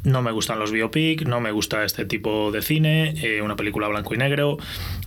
No 0.05 0.23
me 0.23 0.31
gustan 0.33 0.59
los 0.59 0.71
biopic, 0.71 1.23
no 1.27 1.41
me 1.41 1.51
gusta 1.51 1.85
este 1.85 2.05
tipo 2.05 2.53
de 2.53 2.63
cine, 2.63 3.15
eh, 3.23 3.43
una 3.43 3.57
película 3.57 3.89
blanco 3.89 4.15
y 4.15 4.19
negro. 4.19 4.59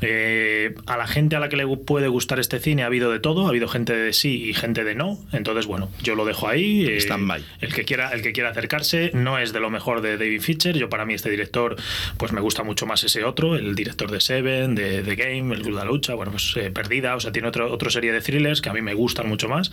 Eh, 0.01 0.75
a 0.85 0.97
la 0.97 1.07
gente 1.07 1.35
a 1.35 1.39
la 1.39 1.49
que 1.49 1.55
le 1.55 1.67
puede 1.77 2.07
gustar 2.07 2.39
este 2.39 2.59
cine 2.59 2.83
ha 2.83 2.87
habido 2.87 3.11
de 3.11 3.19
todo, 3.19 3.45
ha 3.45 3.49
habido 3.49 3.67
gente 3.67 3.95
de 3.95 4.11
sí 4.13 4.49
y 4.49 4.53
gente 4.53 4.83
de 4.83 4.95
no. 4.95 5.19
Entonces, 5.31 5.65
bueno, 5.67 5.89
yo 6.01 6.15
lo 6.15 6.25
dejo 6.25 6.47
ahí. 6.47 6.85
eh, 6.87 6.97
Stand-by. 6.97 7.43
el 7.61 7.73
que 7.73 7.85
quiera, 7.85 8.09
el 8.11 8.21
que 8.21 8.33
quiera 8.33 8.49
acercarse, 8.49 9.11
no 9.13 9.37
es 9.37 9.53
de 9.53 9.59
lo 9.59 9.69
mejor 9.69 10.01
de 10.01 10.17
David 10.17 10.41
Fincher. 10.41 10.77
Yo 10.77 10.89
para 10.89 11.05
mí 11.05 11.13
este 11.13 11.29
director, 11.29 11.75
pues 12.17 12.31
me 12.31 12.41
gusta 12.41 12.63
mucho 12.63 12.85
más 12.85 13.03
ese 13.03 13.23
otro, 13.23 13.55
el 13.55 13.75
director 13.75 14.09
de 14.09 14.19
Seven, 14.19 14.73
de 14.75 15.03
The 15.03 15.15
Game, 15.15 15.53
el 15.53 15.61
Club 15.61 15.75
de 15.75 15.79
la 15.79 15.85
Lucha, 15.85 16.15
bueno, 16.15 16.31
pues 16.31 16.53
eh, 16.57 16.71
Perdida, 16.71 17.15
o 17.15 17.19
sea, 17.19 17.31
tiene 17.31 17.47
otro, 17.47 17.71
otra 17.71 17.91
serie 17.91 18.11
de 18.11 18.21
thrillers 18.21 18.61
que 18.61 18.69
a 18.69 18.73
mí 18.73 18.81
me 18.81 18.93
gustan 18.95 19.27
mucho 19.29 19.47
más. 19.47 19.71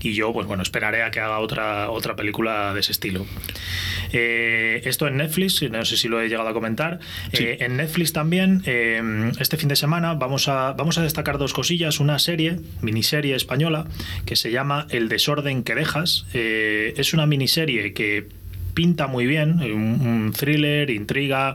Y 0.00 0.12
yo, 0.12 0.32
pues 0.32 0.46
bueno, 0.46 0.62
esperaré 0.62 1.02
a 1.02 1.10
que 1.10 1.20
haga 1.20 1.38
otra, 1.38 1.90
otra 1.90 2.14
película 2.14 2.74
de 2.74 2.80
ese 2.80 2.92
estilo. 2.92 3.26
Eh, 4.12 4.65
esto 4.84 5.06
en 5.06 5.16
Netflix, 5.16 5.62
no 5.70 5.84
sé 5.84 5.96
si 5.96 6.08
lo 6.08 6.20
he 6.20 6.28
llegado 6.28 6.48
a 6.48 6.52
comentar. 6.52 7.00
Eh, 7.32 7.58
en 7.60 7.76
Netflix 7.76 8.12
también, 8.12 8.62
eh, 8.66 9.00
este 9.38 9.56
fin 9.56 9.68
de 9.68 9.76
semana, 9.76 10.14
vamos 10.14 10.48
a, 10.48 10.72
vamos 10.72 10.98
a 10.98 11.02
destacar 11.02 11.38
dos 11.38 11.52
cosillas. 11.52 12.00
Una 12.00 12.18
serie, 12.18 12.60
miniserie 12.80 13.34
española, 13.34 13.86
que 14.24 14.36
se 14.36 14.50
llama 14.50 14.86
El 14.90 15.08
desorden 15.08 15.62
que 15.62 15.74
dejas. 15.74 16.26
Eh, 16.34 16.94
es 16.96 17.14
una 17.14 17.26
miniserie 17.26 17.92
que 17.92 18.28
pinta 18.74 19.06
muy 19.06 19.26
bien, 19.26 19.60
un, 19.60 20.06
un 20.06 20.32
thriller, 20.32 20.90
intriga. 20.90 21.54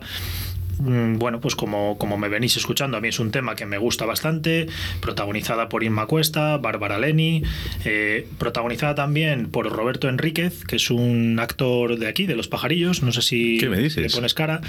Mm, 0.83 1.17
Bueno, 1.19 1.39
pues 1.39 1.55
como, 1.55 1.97
como 1.97 2.17
me 2.17 2.27
venís 2.29 2.57
escuchando, 2.57 2.97
a 2.97 3.01
mí 3.01 3.07
es 3.09 3.19
un 3.19 3.31
tema 3.31 3.55
que 3.55 3.65
me 3.65 3.77
gusta 3.77 4.05
bastante, 4.05 4.67
protagonizada 5.01 5.69
por 5.69 5.83
Inma 5.83 6.07
Cuesta, 6.07 6.57
Bárbara 6.57 6.97
Leni, 6.99 7.43
eh, 7.85 8.27
protagonizada 8.37 8.95
también 8.95 9.47
por 9.49 9.69
Roberto 9.71 10.09
Enríquez, 10.09 10.63
que 10.65 10.77
es 10.77 10.89
un 10.89 11.37
actor 11.39 11.97
de 11.97 12.07
aquí, 12.07 12.25
de 12.25 12.35
Los 12.35 12.47
Pajarillos, 12.47 13.03
no 13.03 13.11
sé 13.11 13.21
si 13.21 13.57
¿Qué 13.59 13.69
me 13.69 13.77
dices? 13.77 14.01
le 14.03 14.09
pones 14.09 14.33
cara. 14.33 14.61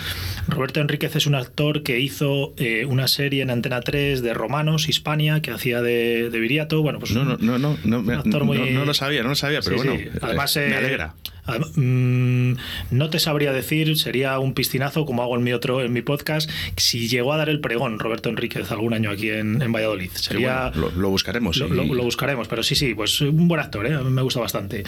Roberto 0.49 0.81
Enríquez 0.81 1.17
es 1.17 1.27
un 1.27 1.35
actor 1.35 1.83
que 1.83 1.99
hizo 2.01 2.55
eh, 2.57 2.85
una 2.87 3.09
serie 3.09 3.43
en 3.43 3.51
Antena 3.51 3.81
3 3.81 4.23
de 4.23 4.35
Romanos, 4.35 4.89
Hispania, 4.89 5.41
que 5.41 5.51
hacía 5.51 5.81
de, 5.83 6.31
de 6.31 6.41
Viriato, 6.41 6.83
bueno, 6.83 6.99
pues 6.99 7.13
No, 7.13 7.25
no, 7.25 7.37
no, 7.39 7.59
no, 7.59 7.79
no, 7.85 8.01
un 8.01 8.11
actor 8.11 8.45
muy- 8.45 8.59
no, 8.59 8.67
no 8.67 8.85
lo 8.85 8.95
sabía, 8.95 9.23
no 9.23 9.31
lo 9.31 9.35
sabía, 9.35 9.61
pero 9.63 9.79
Sí, 9.79 9.87
bueno, 9.89 10.01
sí. 10.03 10.09
eh, 10.09 10.19
Además, 10.21 10.57
me 10.57 10.75
alegra. 10.77 11.15
Mm, 11.47 12.53
no 12.91 13.11
te 13.11 13.19
sabría 13.19 13.53
decir, 13.53 13.97
sería 13.99 14.39
un 14.39 14.55
piscinazo 14.55 15.05
como 15.07 15.23
hago 15.23 15.37
en 15.37 15.43
mi 15.43 15.53
otro, 15.53 15.83
en 15.83 15.93
mi 15.93 16.03
podcast, 16.03 16.51
si 16.77 17.09
llegó 17.09 17.33
a 17.33 17.37
dar 17.37 17.49
el 17.49 17.61
pregón 17.61 17.99
Roberto 17.99 18.29
Enríquez 18.29 18.71
algún 18.71 18.95
año 18.95 19.11
aquí 19.11 19.31
en, 19.31 19.61
en 19.63 19.73
Valladolid. 19.73 20.11
Sería 20.15 20.71
bueno, 20.75 20.91
lo, 20.95 21.01
lo 21.03 21.09
buscaremos. 21.11 21.57
lo, 21.57 21.83
y- 21.85 21.89
lo- 21.89 22.03
buscaremos, 22.03 22.49
pero 22.49 22.63
sí, 22.63 22.75
sí, 22.75 22.95
pues 22.95 23.21
un 23.21 23.49
buen 23.49 23.61
actor, 23.61 23.87
¿eh? 23.87 23.97
me 23.99 24.23
gusta 24.23 24.41
bastante. 24.41 24.83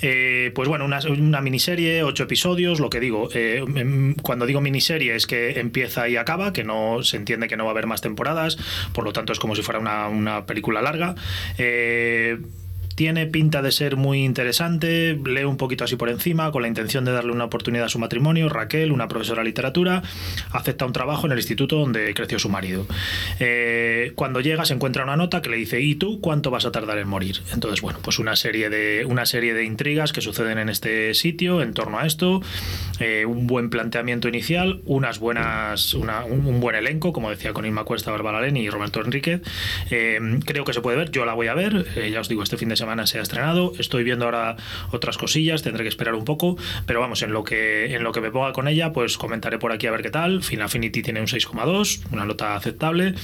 Eh, 0.00 0.52
pues 0.54 0.68
bueno, 0.68 0.84
una, 0.84 1.00
una 1.08 1.40
miniserie, 1.40 2.02
ocho 2.02 2.24
episodios, 2.24 2.80
lo 2.80 2.88
que 2.90 3.00
digo, 3.00 3.28
eh, 3.34 3.64
em, 3.76 4.14
cuando 4.14 4.46
digo 4.46 4.60
miniserie 4.60 5.14
es 5.14 5.26
que 5.26 5.58
empieza 5.60 6.08
y 6.08 6.16
acaba, 6.16 6.52
que 6.52 6.64
no 6.64 7.02
se 7.02 7.16
entiende 7.16 7.48
que 7.48 7.56
no 7.56 7.64
va 7.64 7.70
a 7.70 7.72
haber 7.72 7.86
más 7.86 8.00
temporadas, 8.00 8.58
por 8.92 9.04
lo 9.04 9.12
tanto 9.12 9.32
es 9.32 9.38
como 9.38 9.54
si 9.56 9.62
fuera 9.62 9.78
una, 9.80 10.08
una 10.08 10.46
película 10.46 10.82
larga. 10.82 11.14
Eh, 11.58 12.38
tiene 12.94 13.26
pinta 13.26 13.62
de 13.62 13.72
ser 13.72 13.96
muy 13.96 14.24
interesante, 14.24 15.18
leo 15.24 15.48
un 15.48 15.56
poquito 15.56 15.84
así 15.84 15.96
por 15.96 16.08
encima, 16.08 16.50
con 16.50 16.62
la 16.62 16.68
intención 16.68 17.04
de 17.04 17.12
darle 17.12 17.32
una 17.32 17.44
oportunidad 17.44 17.86
a 17.86 17.88
su 17.88 17.98
matrimonio. 17.98 18.48
Raquel, 18.48 18.92
una 18.92 19.08
profesora 19.08 19.42
de 19.42 19.48
literatura, 19.48 20.02
acepta 20.50 20.84
un 20.84 20.92
trabajo 20.92 21.26
en 21.26 21.32
el 21.32 21.38
instituto 21.38 21.76
donde 21.76 22.12
creció 22.14 22.38
su 22.38 22.48
marido. 22.48 22.86
Eh, 23.40 24.12
cuando 24.14 24.40
llega 24.40 24.64
se 24.64 24.74
encuentra 24.74 25.04
una 25.04 25.16
nota 25.16 25.42
que 25.42 25.50
le 25.50 25.56
dice, 25.56 25.80
¿y 25.80 25.94
tú 25.94 26.20
cuánto 26.20 26.50
vas 26.50 26.64
a 26.66 26.72
tardar 26.72 26.98
en 26.98 27.08
morir? 27.08 27.40
Entonces, 27.52 27.80
bueno, 27.80 27.98
pues 28.02 28.18
una 28.18 28.36
serie 28.36 28.70
de, 28.70 29.04
una 29.06 29.26
serie 29.26 29.54
de 29.54 29.64
intrigas 29.64 30.12
que 30.12 30.20
suceden 30.20 30.58
en 30.58 30.68
este 30.68 31.14
sitio 31.14 31.62
en 31.62 31.74
torno 31.74 31.98
a 31.98 32.06
esto, 32.06 32.40
eh, 33.00 33.24
un 33.26 33.46
buen 33.46 33.70
planteamiento 33.70 34.28
inicial, 34.28 34.80
unas 34.84 35.18
buenas, 35.18 35.94
un, 35.94 36.60
buen 36.60 36.76
elenco, 36.76 37.12
como 37.12 37.30
decía 37.30 37.52
con 37.52 37.64
Inma 37.66 37.84
Cuesta, 37.84 38.10
Bárbara 38.10 38.40
Leni 38.40 38.60
y 38.60 38.70
Roberto 38.70 39.00
Enríquez. 39.00 39.42
Eh, 39.90 40.20
creo 40.44 40.64
que 40.64 40.72
se 40.72 40.80
puede 40.80 40.96
ver, 40.96 41.10
yo 41.10 41.24
la 41.24 41.34
voy 41.34 41.48
a 41.48 41.54
ver, 41.54 41.86
ya 42.10 42.20
os 42.20 42.28
digo, 42.28 42.42
este 42.42 42.56
fin 42.56 42.68
de 42.68 42.76
semana 42.76 42.81
se 43.06 43.18
ha 43.18 43.22
estrenado, 43.22 43.72
estoy 43.78 44.04
viendo 44.04 44.24
ahora 44.24 44.56
otras 44.90 45.16
cosillas, 45.18 45.62
tendré 45.62 45.82
que 45.84 45.88
esperar 45.88 46.14
un 46.14 46.24
poco, 46.24 46.56
pero 46.86 47.00
vamos, 47.00 47.22
en 47.22 47.32
lo 47.32 47.44
que, 47.44 47.94
en 47.94 48.02
lo 48.02 48.12
que 48.12 48.20
me 48.20 48.30
ponga 48.30 48.52
con 48.52 48.68
ella, 48.68 48.92
pues 48.92 49.16
comentaré 49.18 49.58
por 49.58 49.72
aquí 49.72 49.86
a 49.86 49.90
ver 49.90 50.02
qué 50.02 50.10
tal. 50.10 50.42
Final 50.42 50.66
Affinity 50.66 51.02
tiene 51.02 51.20
un 51.20 51.26
6,2, 51.26 52.00
una 52.12 52.24
nota 52.24 52.54
aceptable. 52.56 53.14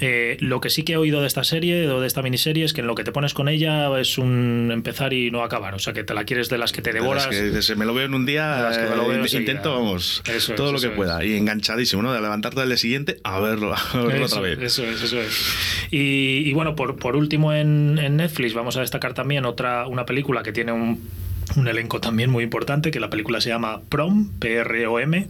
Eh, 0.00 0.36
lo 0.40 0.60
que 0.60 0.70
sí 0.70 0.82
que 0.82 0.94
he 0.94 0.96
oído 0.96 1.20
de 1.20 1.26
esta 1.26 1.44
serie 1.44 1.88
o 1.88 2.00
de 2.00 2.06
esta 2.06 2.22
miniserie 2.22 2.64
es 2.64 2.72
que 2.72 2.80
en 2.80 2.86
lo 2.86 2.94
que 2.94 3.04
te 3.04 3.12
pones 3.12 3.34
con 3.34 3.48
ella 3.48 3.98
es 3.98 4.18
un 4.18 4.70
empezar 4.72 5.12
y 5.12 5.30
no 5.30 5.42
acabar, 5.42 5.74
o 5.74 5.78
sea 5.78 5.92
que 5.92 6.04
te 6.04 6.14
la 6.14 6.24
quieres 6.24 6.48
de 6.48 6.58
las 6.58 6.72
que 6.72 6.82
te 6.82 6.92
De 6.92 7.00
devoras. 7.00 7.26
las 7.26 7.34
que 7.34 7.42
dices, 7.50 7.76
me 7.76 7.84
lo 7.84 7.94
veo 7.94 8.06
en 8.06 8.14
un 8.14 8.24
De 8.24 8.32
día, 8.32 8.60
las 8.60 8.78
que 8.78 8.84
me 8.84 8.96
lo 8.96 9.08
veo 9.08 9.24
eh, 9.24 9.28
intento, 9.38 9.72
vamos, 9.74 10.22
Eso 10.26 10.52
es, 10.52 10.56
todo 10.56 10.72
lo 10.72 10.80
que 10.80 10.90
pueda. 10.90 11.24
Y 11.24 11.36
enganchadísimo, 11.36 12.02
¿no? 12.02 12.12
De 12.12 12.20
levantarte 12.20 12.60
al 12.60 12.68
día 12.68 12.76
siguiente 12.76 13.18
a 13.24 13.40
verlo, 13.40 13.74
a 13.74 13.96
verlo 13.96 14.24
Eso, 14.26 14.36
otra 14.36 14.40
vez. 14.48 14.58
Eso 14.60 14.84
es, 14.84 15.02
eso 15.02 15.20
es. 15.20 15.88
Y, 15.90 16.42
y 16.48 16.52
bueno, 16.52 16.74
por, 16.76 16.96
por 16.96 17.16
último 17.16 17.52
en, 17.52 17.98
en 17.98 18.16
Netflix 18.16 18.54
vamos 18.54 18.76
a 18.76 18.80
destacar 18.80 19.07
también 19.14 19.44
otra 19.44 19.86
una 19.86 20.04
película 20.04 20.42
que 20.42 20.52
tiene 20.52 20.72
un, 20.72 21.08
un 21.56 21.66
elenco 21.68 22.00
también 22.00 22.30
muy 22.30 22.44
importante, 22.44 22.90
que 22.90 23.00
la 23.00 23.10
película 23.10 23.40
se 23.40 23.48
llama 23.48 23.80
Prom, 23.88 24.30
P-R-O-M. 24.38 25.26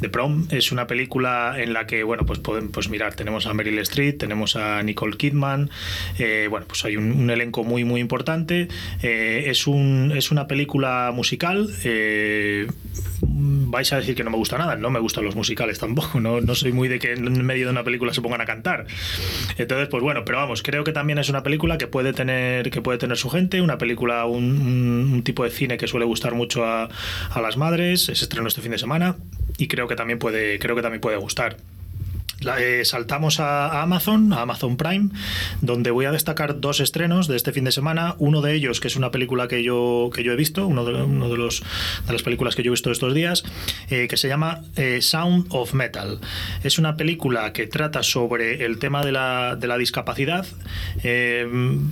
The 0.00 0.08
Prom 0.08 0.46
es 0.50 0.72
una 0.72 0.86
película 0.86 1.54
en 1.58 1.72
la 1.72 1.86
que, 1.86 2.02
bueno, 2.02 2.26
pues 2.26 2.38
podemos 2.38 2.70
pues 2.72 2.88
mirar, 2.88 3.14
tenemos 3.14 3.46
a 3.46 3.54
Meryl 3.54 3.78
Streep, 3.80 4.18
tenemos 4.18 4.56
a 4.56 4.82
Nicole 4.82 5.16
Kidman, 5.16 5.70
eh, 6.18 6.46
bueno, 6.50 6.66
pues 6.66 6.84
hay 6.84 6.96
un, 6.96 7.30
elenco 7.30 7.64
muy, 7.64 7.84
muy 7.84 8.00
importante. 8.00 8.68
Eh, 9.02 9.44
es, 9.46 9.66
un, 9.66 10.12
es 10.16 10.30
una 10.30 10.46
película 10.46 11.12
musical. 11.14 11.68
eh, 11.84 12.66
vais 13.22 13.92
a 13.92 13.96
decir 13.98 14.14
que 14.16 14.24
no 14.24 14.30
me 14.30 14.36
gusta 14.36 14.58
nada, 14.58 14.74
no 14.76 14.90
me 14.90 14.98
gustan 14.98 15.24
los 15.24 15.36
musicales 15.36 15.78
tampoco, 15.78 16.18
no, 16.20 16.40
no 16.40 16.54
soy 16.54 16.72
muy 16.72 16.88
de 16.88 16.98
que 16.98 17.12
en 17.12 17.44
medio 17.46 17.66
de 17.66 17.70
una 17.72 17.84
película 17.84 18.12
se 18.12 18.20
pongan 18.20 18.40
a 18.40 18.44
cantar. 18.46 18.86
Entonces, 19.58 19.88
pues 19.88 20.02
bueno, 20.02 20.24
pero 20.24 20.38
vamos, 20.38 20.62
creo 20.62 20.82
que 20.84 20.92
también 20.92 21.18
es 21.18 21.28
una 21.28 21.42
película 21.42 21.78
que 21.78 21.86
puede 21.86 22.12
tener, 22.12 22.70
que 22.70 22.80
puede 22.82 22.98
tener 22.98 23.16
su 23.16 23.30
gente, 23.30 23.60
una 23.60 23.78
película, 23.78 24.24
un, 24.26 24.44
un- 24.60 25.10
un 25.12 25.22
tipo 25.22 25.44
de 25.44 25.50
que 25.68 25.86
suele 25.86 26.06
gustar 26.06 26.34
mucho 26.34 26.64
a, 26.64 26.88
a 27.30 27.40
las 27.40 27.56
madres, 27.56 28.04
se 28.04 28.12
estrenó 28.12 28.48
este 28.48 28.60
fin 28.60 28.72
de 28.72 28.78
semana 28.78 29.16
y 29.58 29.68
creo 29.68 29.88
que 29.88 29.96
también 29.96 30.18
puede, 30.18 30.58
creo 30.58 30.74
que 30.76 30.82
también 30.82 31.00
puede 31.00 31.16
gustar. 31.16 31.56
Eh, 32.58 32.84
saltamos 32.84 33.38
a, 33.38 33.82
Amazon, 33.82 34.32
a 34.32 34.42
Amazon 34.42 34.76
Prime, 34.76 35.10
donde 35.60 35.90
voy 35.90 36.06
a 36.06 36.12
destacar 36.12 36.60
dos 36.60 36.80
estrenos 36.80 37.28
de 37.28 37.36
este 37.36 37.52
fin 37.52 37.64
de 37.64 37.72
semana. 37.72 38.14
Uno 38.18 38.40
de 38.40 38.54
ellos, 38.54 38.80
que 38.80 38.88
es 38.88 38.96
una 38.96 39.10
película 39.10 39.46
que 39.46 39.62
yo, 39.62 40.10
que 40.14 40.22
yo 40.22 40.32
he 40.32 40.36
visto, 40.36 40.66
uno 40.66 40.84
de, 40.84 40.92
los, 41.36 41.62
de 42.06 42.12
las 42.12 42.22
películas 42.22 42.56
que 42.56 42.62
yo 42.62 42.70
he 42.70 42.72
visto 42.72 42.90
estos 42.90 43.14
días, 43.14 43.44
eh, 43.90 44.08
que 44.08 44.16
se 44.16 44.28
llama 44.28 44.62
eh, 44.76 45.02
Sound 45.02 45.46
of 45.50 45.74
Metal. 45.74 46.18
Es 46.64 46.78
una 46.78 46.96
película 46.96 47.52
que 47.52 47.66
trata 47.66 48.02
sobre 48.02 48.64
el 48.64 48.78
tema 48.78 49.04
de 49.04 49.12
la, 49.12 49.56
de 49.56 49.66
la 49.66 49.76
discapacidad. 49.76 50.46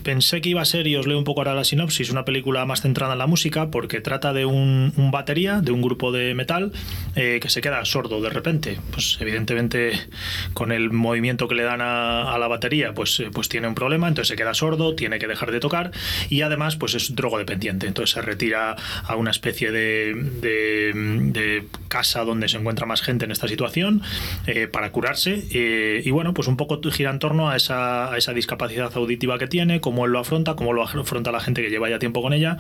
Pensé 0.02 0.40
que 0.40 0.48
iba 0.48 0.62
a 0.62 0.64
ser, 0.64 0.86
y 0.86 0.96
os 0.96 1.06
leo 1.06 1.18
un 1.18 1.24
poco 1.24 1.40
ahora 1.40 1.54
la 1.54 1.64
sinopsis, 1.64 2.10
una 2.10 2.24
película 2.24 2.64
más 2.64 2.80
centrada 2.80 3.12
en 3.12 3.18
la 3.18 3.26
música, 3.26 3.70
porque 3.70 4.00
trata 4.00 4.32
de 4.32 4.46
un, 4.46 4.92
un 4.96 5.10
batería, 5.10 5.60
de 5.60 5.72
un 5.72 5.82
grupo 5.82 6.10
de 6.10 6.34
metal, 6.34 6.72
que 7.14 7.48
se 7.48 7.60
queda 7.60 7.84
sordo 7.84 8.20
de 8.22 8.30
repente. 8.30 8.78
Pues 8.92 9.18
evidentemente 9.20 10.08
con 10.54 10.72
el 10.72 10.90
movimiento 10.90 11.48
que 11.48 11.54
le 11.54 11.62
dan 11.62 11.80
a, 11.80 12.32
a 12.34 12.38
la 12.38 12.48
batería, 12.48 12.92
pues, 12.94 13.20
eh, 13.20 13.30
pues 13.32 13.48
tiene 13.48 13.68
un 13.68 13.74
problema, 13.74 14.08
entonces 14.08 14.28
se 14.28 14.36
queda 14.36 14.54
sordo, 14.54 14.94
tiene 14.94 15.18
que 15.18 15.26
dejar 15.26 15.50
de 15.50 15.60
tocar 15.60 15.90
y 16.28 16.42
además 16.42 16.76
pues 16.76 16.94
es 16.94 17.14
drogodependiente, 17.14 17.86
entonces 17.86 18.14
se 18.14 18.22
retira 18.22 18.76
a 19.04 19.16
una 19.16 19.30
especie 19.30 19.70
de, 19.70 20.14
de- 20.14 20.92
de 20.94 21.64
casa 21.88 22.24
donde 22.24 22.48
se 22.48 22.56
encuentra 22.56 22.86
más 22.86 23.02
gente 23.02 23.24
en 23.24 23.30
esta 23.32 23.48
situación 23.48 24.02
eh, 24.46 24.66
para 24.68 24.90
curarse 24.92 25.44
eh, 25.52 26.02
y 26.04 26.10
bueno, 26.10 26.34
pues 26.34 26.48
un 26.48 26.56
poco 26.56 26.80
gira 26.90 27.10
en 27.10 27.18
torno 27.18 27.50
a 27.50 27.56
esa, 27.56 28.12
a 28.12 28.16
esa 28.16 28.32
discapacidad 28.32 28.90
auditiva 28.96 29.38
que 29.38 29.46
tiene, 29.46 29.80
cómo 29.80 30.06
él 30.06 30.12
lo 30.12 30.18
afronta, 30.20 30.54
cómo 30.54 30.72
lo 30.72 30.82
afronta 30.82 31.32
la 31.32 31.40
gente 31.40 31.62
que 31.62 31.70
lleva 31.70 31.88
ya 31.90 31.98
tiempo 31.98 32.22
con 32.22 32.32
ella. 32.32 32.56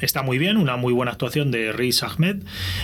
Está 0.00 0.22
muy 0.22 0.38
bien, 0.38 0.56
una 0.56 0.76
muy 0.76 0.92
buena 0.92 1.12
actuación 1.12 1.50
de 1.50 1.72
Riz 1.72 2.02
Ahmed, 2.02 2.36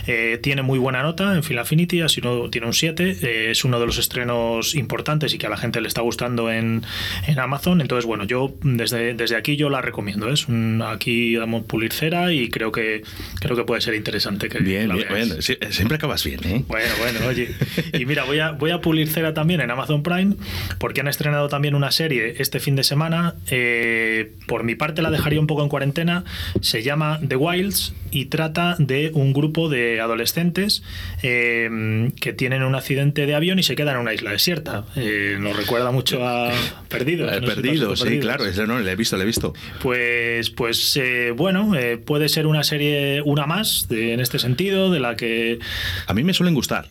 eh, 0.07 0.39
tiene 0.43 0.63
muy 0.63 0.79
buena 0.79 1.03
nota 1.03 1.35
en 1.35 1.43
Film 1.43 1.61
Affinity, 1.61 2.01
así 2.01 2.21
no, 2.21 2.51
tiene 2.51 2.67
un 2.67 2.73
7, 2.73 3.19
eh, 3.23 3.51
es 3.51 3.65
uno 3.65 3.79
de 3.79 3.87
los 3.87 3.99
estrenos 3.99 4.30
importantes 4.75 5.35
y 5.35 5.39
que 5.39 5.47
a 5.47 5.51
la 5.51 5.57
gente 5.57 5.81
le 5.81 5.89
está 5.89 6.01
gustando 6.03 6.51
en, 6.51 6.83
en 7.27 7.39
Amazon. 7.39 7.81
Entonces, 7.81 8.05
bueno, 8.07 8.25
yo 8.25 8.55
desde, 8.63 9.15
desde 9.15 9.37
aquí 9.37 9.57
yo 9.57 9.71
la 9.71 9.81
recomiendo. 9.81 10.31
Es 10.31 10.49
un, 10.49 10.83
aquí 10.87 11.35
damos 11.37 11.65
pulir 11.65 11.93
cera 11.93 12.33
y 12.33 12.49
creo 12.49 12.73
que 12.73 13.03
creo 13.41 13.57
que 13.57 13.65
puede 13.65 13.81
ser 13.81 13.95
interesante 13.95 14.49
que 14.49 14.59
Bien, 14.59 14.89
la 14.89 14.95
bien, 14.95 15.09
veáis. 15.09 15.29
bueno, 15.29 15.43
sí, 15.43 15.57
siempre 15.71 15.97
acabas 15.97 16.25
bien, 16.25 16.41
¿eh? 16.45 16.65
Bueno, 16.69 16.89
bueno, 16.99 17.21
oye. 17.29 17.51
Y 17.93 18.05
mira, 18.07 18.25
voy 18.25 18.39
a, 18.39 18.53
voy 18.53 18.71
a 18.71 18.81
pulir 18.81 19.09
cera 19.09 19.35
también 19.35 19.61
en 19.61 19.71
Amazon 19.71 20.03
Prime, 20.03 20.37
porque 20.79 21.01
han 21.01 21.09
estrenado 21.09 21.49
también 21.49 21.75
una 21.75 21.91
serie 21.91 22.35
este 22.39 22.61
fin 22.61 22.77
de 22.77 22.85
semana. 22.85 23.35
eh, 23.51 24.33
por 24.47 24.65
mi 24.65 24.75
parte 24.75 25.03
la 25.03 25.11
dejaría 25.11 25.41
un 25.41 25.47
poco 25.47 25.63
en 25.63 25.69
cuarentena. 25.69 26.25
Se 26.61 26.83
llama 26.83 27.19
The 27.27 27.37
Wilds 27.37 27.95
y 28.11 28.27
trata 28.27 28.77
de 28.79 29.11
un 29.15 29.33
grupo 29.33 29.69
de 29.69 30.01
adolescentes 30.01 30.83
eh, 31.23 32.11
que 32.21 32.33
tienen 32.33 32.63
un 32.63 32.75
accidente 32.75 33.27
de 33.27 33.35
avión 33.35 33.59
y 33.59 33.63
se 33.63 33.77
quedan 33.77 33.95
en 33.97 34.01
una 34.03 34.13
isla 34.15 34.20
isla 34.21 34.31
desierta. 34.33 34.85
Eh, 34.97 35.37
nos 35.39 35.57
recuerda 35.57 35.91
mucho 35.91 36.27
a 36.27 36.53
Perdido. 36.89 37.27
No 37.31 37.47
perdido, 37.47 37.97
sí, 37.97 38.05
Perdidos. 38.05 38.25
claro. 38.25 38.67
No, 38.67 38.79
le 38.81 38.93
he 38.93 38.97
visto, 38.97 39.17
le 39.17 39.23
he 39.25 39.27
visto. 39.27 39.53
Pues, 39.83 40.51
pues 40.51 40.97
eh, 40.97 41.33
bueno, 41.37 41.75
eh, 41.75 41.97
puede 41.99 42.29
ser 42.29 42.47
una 42.47 42.63
serie, 42.65 43.23
una 43.25 43.47
más 43.47 43.89
de- 43.89 44.13
en 44.13 44.21
este 44.21 44.39
sentido, 44.39 44.91
de 44.91 45.01
la 45.01 45.17
que 45.17 45.59
A 46.07 46.15
mí 46.15 46.23
me 46.25 46.35
suelen 46.35 46.55
gustar. 46.55 46.89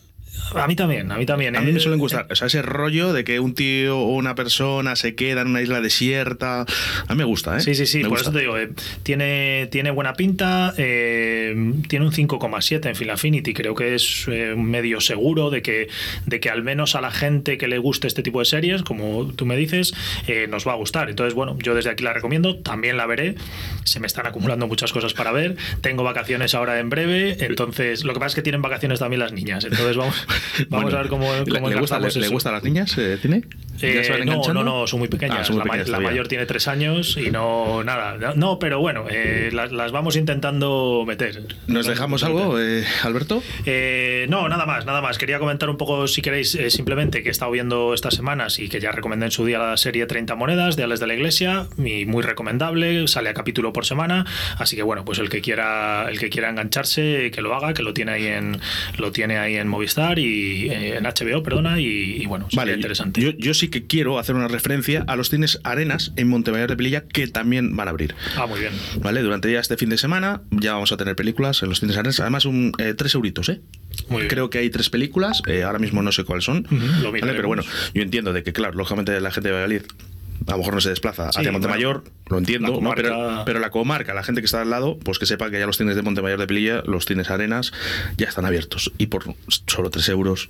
A 0.54 0.66
mí 0.66 0.76
también, 0.76 1.10
a 1.12 1.16
mí 1.16 1.26
también. 1.26 1.56
A 1.56 1.60
mí 1.60 1.70
eh, 1.70 1.74
me 1.74 1.80
suelen 1.80 1.98
gustar. 2.00 2.26
O 2.30 2.34
sea, 2.34 2.46
ese 2.46 2.62
rollo 2.62 3.12
de 3.12 3.24
que 3.24 3.40
un 3.40 3.54
tío 3.54 3.98
o 3.98 4.14
una 4.14 4.34
persona 4.34 4.96
se 4.96 5.14
queda 5.14 5.42
en 5.42 5.48
una 5.48 5.62
isla 5.62 5.80
desierta. 5.80 6.62
A 6.62 6.66
mí 7.14 7.16
me 7.16 7.24
gusta, 7.24 7.56
¿eh? 7.56 7.60
Sí, 7.60 7.74
sí, 7.74 7.86
sí, 7.86 7.98
Me 7.98 8.04
por 8.04 8.18
gusta. 8.18 8.30
eso 8.30 8.32
te 8.32 8.40
digo, 8.40 8.58
eh, 8.58 8.70
tiene, 9.02 9.68
tiene 9.70 9.90
buena 9.90 10.14
pinta, 10.14 10.74
eh, 10.76 11.54
tiene 11.88 12.06
un 12.06 12.12
5,7 12.12 12.86
en 12.88 12.96
Film 12.96 13.10
Affinity, 13.10 13.54
creo 13.54 13.74
que 13.74 13.94
es 13.94 14.26
eh, 14.28 14.54
medio 14.56 15.00
seguro 15.00 15.50
de 15.50 15.62
que, 15.62 15.88
de 16.26 16.40
que 16.40 16.50
al 16.50 16.62
menos 16.62 16.94
a 16.94 17.00
la 17.00 17.10
gente 17.10 17.58
que 17.58 17.68
le 17.68 17.78
guste 17.78 18.06
este 18.06 18.22
tipo 18.22 18.38
de 18.40 18.44
series, 18.44 18.82
como 18.82 19.32
tú 19.34 19.46
me 19.46 19.56
dices, 19.56 19.94
eh, 20.26 20.46
nos 20.48 20.66
va 20.66 20.72
a 20.72 20.76
gustar. 20.76 21.10
Entonces, 21.10 21.34
bueno, 21.34 21.56
yo 21.62 21.74
desde 21.74 21.90
aquí 21.90 22.04
la 22.04 22.12
recomiendo, 22.12 22.56
también 22.58 22.96
la 22.96 23.06
veré, 23.06 23.34
se 23.84 24.00
me 24.00 24.06
están 24.06 24.26
acumulando 24.26 24.66
muchas 24.66 24.92
cosas 24.92 25.14
para 25.14 25.32
ver, 25.32 25.56
tengo 25.80 26.02
vacaciones 26.02 26.54
ahora 26.54 26.78
en 26.78 26.90
breve, 26.90 27.36
entonces 27.40 28.04
lo 28.04 28.12
que 28.12 28.18
pasa 28.20 28.28
es 28.28 28.34
que 28.36 28.42
tienen 28.42 28.62
vacaciones 28.62 28.98
también 28.98 29.20
las 29.20 29.32
niñas, 29.32 29.64
entonces 29.64 29.96
vamos, 29.96 30.26
vamos 30.68 30.84
Bueno, 30.84 30.98
a 30.98 31.00
ver 31.02 31.08
cómo, 31.08 31.32
¿le- 31.32 31.44
cómo 31.52 31.68
¿le, 31.68 31.80
gusta, 31.80 31.98
le, 31.98 32.06
encauzamos 32.06 32.16
le 32.16 32.22
eso. 32.22 32.32
gusta 32.32 32.48
a 32.48 32.52
las 32.52 32.62
niñas? 32.64 32.96
eh, 32.98 33.18
¿Tiene? 33.20 33.42
¿Ya 33.80 34.04
se 34.04 34.10
van 34.12 34.26
no, 34.26 34.52
no, 34.52 34.64
no, 34.64 34.86
son 34.86 34.98
muy 35.00 35.08
pequeñas. 35.08 35.38
Ah, 35.40 35.44
son 35.44 35.56
muy 35.56 35.60
la, 35.60 35.64
ma- 35.64 35.72
pequeñas 35.72 35.88
la 35.88 36.00
mayor 36.00 36.28
tiene 36.28 36.46
tres 36.46 36.68
años 36.68 37.16
y 37.16 37.30
no, 37.30 37.82
nada. 37.84 38.34
No, 38.36 38.58
pero 38.58 38.80
bueno, 38.80 39.04
eh, 39.10 39.50
las, 39.52 39.72
las 39.72 39.92
vamos 39.92 40.16
intentando 40.16 41.04
meter. 41.06 41.42
¿Nos 41.66 41.86
dejamos 41.86 42.22
algo, 42.22 42.58
eh, 42.60 42.84
Alberto? 43.02 43.42
Eh, 43.66 44.26
no, 44.28 44.48
nada 44.48 44.66
más, 44.66 44.86
nada 44.86 45.00
más. 45.00 45.18
Quería 45.18 45.38
comentar 45.38 45.68
un 45.70 45.76
poco, 45.76 46.06
si 46.08 46.22
queréis, 46.22 46.58
simplemente 46.68 47.22
que 47.22 47.28
he 47.28 47.32
estado 47.32 47.50
viendo 47.50 47.94
estas 47.94 48.14
semanas 48.14 48.58
y 48.58 48.68
que 48.68 48.80
ya 48.80 48.92
recomendé 48.92 49.26
en 49.26 49.32
su 49.32 49.44
día 49.44 49.58
la 49.58 49.76
serie 49.76 50.06
30 50.06 50.34
monedas 50.34 50.76
de 50.76 50.84
Ales 50.84 51.00
de 51.00 51.06
la 51.06 51.14
Iglesia, 51.14 51.66
y 51.78 52.04
muy 52.06 52.22
recomendable, 52.22 53.06
sale 53.08 53.28
a 53.30 53.34
capítulo 53.34 53.72
por 53.72 53.86
semana, 53.86 54.26
así 54.58 54.76
que 54.76 54.82
bueno, 54.82 55.04
pues 55.04 55.18
el 55.18 55.28
que 55.30 55.40
quiera, 55.40 56.08
el 56.10 56.18
que 56.18 56.28
quiera 56.30 56.50
engancharse, 56.50 57.30
que 57.32 57.40
lo 57.42 57.54
haga, 57.54 57.74
que 57.74 57.82
lo 57.82 57.94
tiene 57.94 58.12
ahí 58.12 58.26
en, 58.26 58.58
lo 58.98 59.12
tiene 59.12 59.38
ahí 59.38 59.56
en 59.56 59.68
Movistar 59.68 60.18
y 60.18 60.70
en 60.70 61.04
HBO, 61.04 61.42
perdona, 61.42 61.80
y, 61.80 61.86
y 62.22 62.26
bueno, 62.26 62.46
sería 62.50 62.60
Vale, 62.64 62.74
interesante. 62.74 63.20
Yo, 63.20 63.30
yo 63.38 63.54
sí 63.54 63.69
que 63.70 63.86
quiero 63.86 64.18
hacer 64.18 64.34
una 64.34 64.48
referencia 64.48 65.04
a 65.06 65.16
los 65.16 65.30
cines 65.30 65.60
Arenas 65.64 66.12
en 66.16 66.28
Montemayor 66.28 66.68
de 66.68 66.76
Pelilla 66.76 67.04
que 67.06 67.26
también 67.28 67.76
van 67.76 67.88
a 67.88 67.90
abrir. 67.92 68.14
Ah, 68.36 68.46
muy 68.46 68.60
bien. 68.60 68.72
¿Vale? 69.02 69.22
Durante 69.22 69.50
ya 69.50 69.60
este 69.60 69.76
fin 69.76 69.88
de 69.88 69.98
semana 69.98 70.42
ya 70.50 70.74
vamos 70.74 70.92
a 70.92 70.96
tener 70.96 71.16
películas 71.16 71.62
en 71.62 71.68
los 71.70 71.80
cines 71.80 71.96
Arenas. 71.96 72.20
Además, 72.20 72.44
un, 72.44 72.72
eh, 72.78 72.94
tres 72.96 73.14
euritos, 73.14 73.48
¿eh? 73.48 73.60
Muy 74.08 74.18
bien. 74.22 74.28
Creo 74.28 74.50
que 74.50 74.58
hay 74.58 74.70
tres 74.70 74.90
películas, 74.90 75.42
eh, 75.46 75.62
ahora 75.62 75.78
mismo 75.78 76.02
no 76.02 76.12
sé 76.12 76.24
cuáles 76.24 76.44
son. 76.44 76.66
Lo 77.02 77.12
¿vale? 77.12 77.32
Pero 77.32 77.48
bueno, 77.48 77.62
yo 77.94 78.02
entiendo 78.02 78.32
de 78.32 78.42
que, 78.42 78.52
claro, 78.52 78.74
lógicamente 78.76 79.18
la 79.20 79.30
gente 79.30 79.48
de 79.48 79.54
Valladolid 79.54 79.82
a 80.46 80.52
lo 80.52 80.58
mejor 80.58 80.72
no 80.74 80.80
se 80.80 80.88
desplaza 80.88 81.30
Sí, 81.32 81.40
hacia 81.40 81.52
Montemayor, 81.52 82.02
lo 82.30 82.38
entiendo, 82.38 82.68
la 82.68 82.80
¿no? 82.80 82.94
pero, 82.94 83.10
comarca- 83.10 83.44
pero 83.44 83.58
la 83.60 83.68
comarca, 83.70 84.14
la 84.14 84.22
gente 84.22 84.40
que 84.40 84.46
está 84.46 84.62
al 84.62 84.70
lado, 84.70 84.98
pues 84.98 85.18
que 85.18 85.26
sepa 85.26 85.50
que 85.50 85.58
ya 85.58 85.66
los 85.66 85.76
cines 85.76 85.96
de 85.96 86.02
Montemayor 86.02 86.40
de 86.40 86.46
Pelilla, 86.46 86.82
los 86.86 87.04
cines 87.04 87.28
Arenas, 87.30 87.72
ya 88.16 88.26
están 88.26 88.46
abiertos. 88.46 88.90
Y 88.96 89.08
por 89.08 89.24
solo 89.66 89.90
tres 89.90 90.08
euros, 90.08 90.48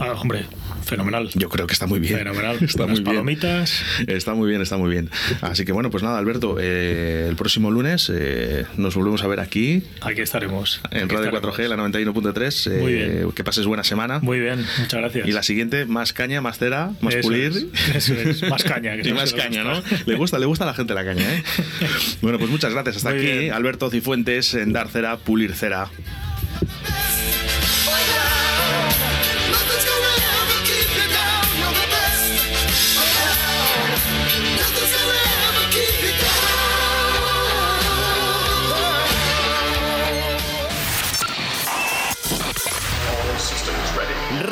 Ah, 0.00 0.12
hombre, 0.18 0.46
fenomenal. 0.84 1.28
yo 1.34 1.48
creo 1.48 1.66
que 1.66 1.72
está 1.74 1.86
muy 1.86 2.00
bien. 2.00 2.18
Fenomenal. 2.18 2.56
Está 2.62 2.84
Unas 2.84 2.88
muy 2.88 2.94
bien. 3.00 3.04
palomitas. 3.04 3.82
Está 4.06 4.34
muy 4.34 4.48
bien, 4.48 4.62
está 4.62 4.76
muy 4.78 4.90
bien. 4.90 5.10
Así 5.42 5.64
que 5.64 5.72
bueno, 5.72 5.90
pues 5.90 6.02
nada, 6.02 6.18
Alberto, 6.18 6.56
eh, 6.58 7.26
el 7.28 7.36
próximo 7.36 7.70
lunes 7.70 8.10
eh, 8.12 8.64
nos 8.76 8.94
volvemos 8.96 9.22
a 9.22 9.28
ver 9.28 9.40
aquí 9.40 9.82
Aquí 10.00 10.20
estaremos. 10.22 10.80
en 10.90 11.04
Aquí 11.04 11.14
Radio 11.14 11.26
estaremos. 11.36 11.58
4G, 11.58 11.68
la 11.68 11.76
91.3. 11.76 12.70
eh, 12.72 12.80
Muy 12.80 12.92
bien. 12.94 13.32
Que 13.32 13.44
pases 13.44 13.66
buena 13.66 13.84
semana. 13.84 14.20
Muy 14.20 14.40
bien, 14.40 14.64
muchas 14.78 15.00
gracias. 15.00 15.28
Y 15.28 15.32
la 15.32 15.42
siguiente, 15.42 15.84
más 15.84 16.12
caña, 16.12 16.40
más 16.40 16.58
cera, 16.58 16.92
más 17.00 17.14
Eso 17.14 17.28
pulir. 17.28 17.52
es, 17.94 17.94
eso 17.94 18.14
es, 18.14 18.42
más 18.48 18.64
caña, 18.64 18.96
que 18.96 19.08
y 19.08 19.12
más 19.12 19.32
caña, 19.34 19.62
¿no? 19.64 19.82
Le 20.06 20.14
gusta, 20.16 20.38
le 20.38 20.46
gusta 20.46 20.64
a 20.64 20.68
la 20.68 20.74
gente 20.74 20.94
la 20.94 21.04
caña, 21.04 21.22
¿eh? 21.34 21.42
bueno, 22.22 22.38
pues 22.38 22.50
muchas 22.50 22.72
gracias. 22.72 22.96
Hasta 22.96 23.10
Muy 23.10 23.18
aquí, 23.20 23.38
bien. 23.38 23.52
Alberto 23.52 23.90
Cifuentes 23.90 24.54
en 24.54 24.72
Dar 24.72 24.88
Cera, 24.88 25.18
Pulir 25.18 25.52
Cera. 25.54 25.88